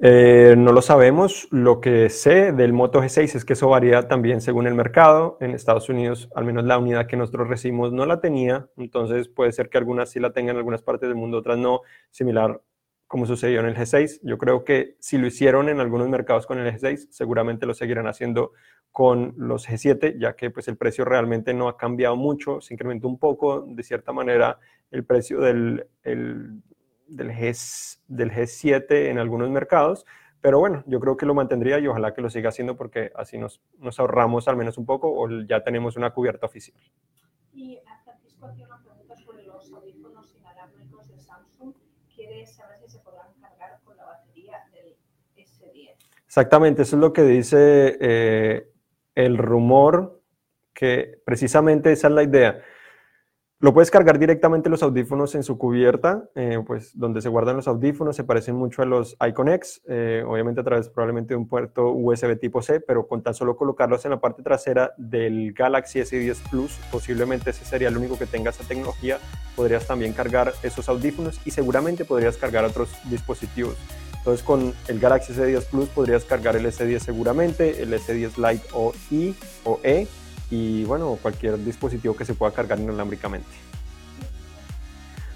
Eh, 0.01 0.55
no 0.57 0.71
lo 0.71 0.81
sabemos. 0.81 1.47
Lo 1.51 1.81
que 1.81 2.09
sé 2.09 2.53
del 2.53 2.73
Moto 2.73 3.01
G6 3.01 3.35
es 3.35 3.45
que 3.45 3.53
eso 3.53 3.67
varía 3.69 4.07
también 4.07 4.41
según 4.41 4.65
el 4.67 4.73
mercado. 4.73 5.37
En 5.41 5.51
Estados 5.51 5.89
Unidos, 5.89 6.29
al 6.35 6.45
menos 6.45 6.63
la 6.65 6.77
unidad 6.77 7.07
que 7.07 7.17
nosotros 7.17 7.49
recibimos 7.49 7.91
no 7.91 8.05
la 8.05 8.21
tenía. 8.21 8.69
Entonces 8.77 9.27
puede 9.27 9.51
ser 9.51 9.69
que 9.69 9.77
algunas 9.77 10.09
sí 10.09 10.19
la 10.19 10.31
tengan 10.31 10.55
en 10.55 10.59
algunas 10.59 10.81
partes 10.81 11.09
del 11.09 11.17
mundo, 11.17 11.39
otras 11.39 11.57
no. 11.57 11.81
Similar 12.11 12.61
como 13.07 13.25
sucedió 13.25 13.59
en 13.59 13.65
el 13.65 13.75
G6. 13.75 14.19
Yo 14.23 14.37
creo 14.37 14.63
que 14.63 14.95
si 14.99 15.17
lo 15.17 15.27
hicieron 15.27 15.67
en 15.67 15.79
algunos 15.79 16.07
mercados 16.07 16.45
con 16.45 16.59
el 16.59 16.71
G6, 16.71 17.07
seguramente 17.09 17.65
lo 17.65 17.73
seguirán 17.73 18.07
haciendo 18.07 18.53
con 18.91 19.33
los 19.35 19.67
G7, 19.67 20.19
ya 20.19 20.35
que 20.35 20.51
pues 20.51 20.67
el 20.67 20.77
precio 20.77 21.05
realmente 21.05 21.53
no 21.53 21.67
ha 21.67 21.77
cambiado 21.77 22.15
mucho, 22.15 22.61
se 22.61 22.73
incrementó 22.73 23.07
un 23.07 23.17
poco, 23.17 23.61
de 23.67 23.81
cierta 23.83 24.11
manera, 24.13 24.59
el 24.91 25.05
precio 25.05 25.39
del, 25.39 25.87
del, 27.09 27.31
G, 27.31 27.99
del 28.07 28.31
G7 28.31 29.09
en 29.09 29.17
algunos 29.17 29.49
mercados, 29.49 30.05
pero 30.41 30.59
bueno, 30.59 30.83
yo 30.87 30.99
creo 30.99 31.17
que 31.17 31.25
lo 31.25 31.33
mantendría 31.33 31.79
y 31.79 31.87
ojalá 31.87 32.13
que 32.13 32.21
lo 32.21 32.29
siga 32.29 32.49
haciendo 32.49 32.77
porque 32.77 33.11
así 33.15 33.37
nos, 33.37 33.61
nos 33.77 33.99
ahorramos 33.99 34.47
al 34.47 34.55
menos 34.55 34.77
un 34.77 34.85
poco 34.85 35.11
o 35.11 35.29
ya 35.41 35.63
tenemos 35.63 35.97
una 35.97 36.11
cubierta 36.11 36.45
oficial. 36.45 36.77
Y 37.53 37.79
Francisco 38.05 38.45
hacía 38.45 38.65
una 38.65 38.81
pregunta 38.81 39.15
sobre 39.17 39.43
los 39.43 39.71
audífonos 39.73 40.33
inalámbricos 40.35 41.09
de 41.09 41.19
Samsung 41.19 41.73
quiere 42.15 42.45
saber 42.45 42.79
si 42.81 42.89
se 42.89 42.99
podrán 42.99 43.33
cargar 43.41 43.81
con 43.83 43.97
la 43.97 44.05
batería 44.05 44.63
del 44.71 44.95
S10. 45.35 45.95
Exactamente, 46.25 46.83
eso 46.83 46.95
es 46.95 47.01
lo 47.01 47.11
que 47.11 47.23
dice 47.23 47.97
eh, 47.99 48.71
el 49.15 49.37
rumor, 49.37 50.21
que 50.73 51.21
precisamente 51.25 51.91
esa 51.91 52.07
es 52.07 52.13
la 52.13 52.23
idea. 52.23 52.61
Lo 53.61 53.73
puedes 53.73 53.91
cargar 53.91 54.19
directamente 54.19 54.69
los 54.69 54.83
audífonos 54.83 55.35
en 55.35 55.43
su 55.43 55.57
cubierta, 55.57 56.23
eh, 56.33 56.63
pues 56.65 56.97
donde 56.97 57.21
se 57.21 57.27
guardan 57.27 57.57
los 57.57 57.67
audífonos, 57.67 58.15
se 58.15 58.23
parecen 58.23 58.55
mucho 58.55 58.81
a 58.81 58.85
los 58.85 59.17
Icon 59.27 59.49
X, 59.49 59.81
eh, 59.89 60.23
obviamente 60.25 60.61
a 60.61 60.63
través 60.63 60.87
probablemente 60.87 61.33
de 61.33 61.35
un 61.35 61.45
puerto 61.45 61.91
USB 61.91 62.39
tipo 62.39 62.61
C, 62.61 62.79
pero 62.79 63.05
con 63.05 63.21
tan 63.21 63.33
solo 63.33 63.57
colocarlos 63.57 64.05
en 64.05 64.11
la 64.11 64.21
parte 64.21 64.43
trasera 64.43 64.93
del 64.95 65.51
Galaxy 65.51 65.99
S10 65.99 66.37
Plus, 66.49 66.79
posiblemente 66.89 67.49
ese 67.49 67.65
sería 67.65 67.89
el 67.89 67.97
único 67.97 68.17
que 68.17 68.27
tenga 68.27 68.51
esa 68.51 68.63
tecnología, 68.63 69.17
podrías 69.57 69.85
también 69.85 70.13
cargar 70.13 70.53
esos 70.63 70.87
audífonos 70.87 71.41
y 71.43 71.51
seguramente 71.51 72.05
podrías 72.05 72.37
cargar 72.37 72.63
otros 72.63 72.89
dispositivos. 73.09 73.75
Entonces 74.19 74.41
con 74.41 74.73
el 74.87 74.99
Galaxy 75.01 75.33
S10 75.33 75.65
Plus 75.65 75.89
podrías 75.89 76.23
cargar 76.23 76.55
el 76.55 76.65
S10 76.65 76.99
seguramente, 76.99 77.83
el 77.83 77.91
S10 77.91 78.37
Lite 78.37 78.67
o 78.71 78.93
I 79.11 79.35
o 79.65 79.81
E 79.83 80.07
y 80.49 80.83
bueno, 80.85 81.19
cualquier 81.21 81.63
dispositivo 81.63 82.15
que 82.15 82.25
se 82.25 82.33
pueda 82.33 82.51
cargar 82.51 82.79
inalámbricamente. 82.79 83.45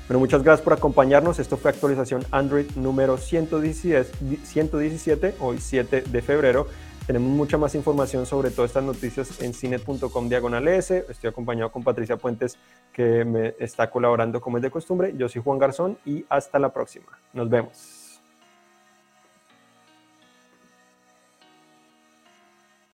Bueno, 0.08 0.20
muchas 0.20 0.42
gracias 0.44 0.64
por 0.64 0.74
acompañarnos. 0.74 1.40
Esto 1.40 1.56
fue 1.56 1.72
actualización 1.72 2.26
Android 2.32 2.66
número 2.76 3.18
117, 3.18 5.36
hoy 5.40 5.60
7 5.60 6.02
de 6.02 6.22
febrero. 6.22 6.68
Tenemos 7.08 7.30
mucha 7.30 7.58
más 7.58 7.76
información 7.76 8.26
sobre 8.26 8.50
todas 8.50 8.72
estas 8.72 8.84
noticias 8.84 9.42
en 9.42 9.54
cinet.com 9.54 10.30
diagonal 10.30 10.68
S. 10.68 11.06
Estoy 11.10 11.30
acompañado 11.30 11.72
con 11.72 11.84
Patricia 11.84 12.18
Puentes, 12.18 12.58
que 12.94 13.26
me 13.26 13.56
está 13.60 13.90
colaborando 13.90 14.40
como 14.40 14.58
es 14.58 14.64
de 14.64 14.72
costumbre. 14.72 15.14
Yo 15.18 15.28
soy 15.28 15.42
Juan 15.42 15.60
Garzón 15.60 15.98
y 16.06 16.26
hasta 16.30 16.60
la 16.60 16.72
próxima. 16.72 17.08
Nos 17.34 17.50
vemos. 17.50 18.03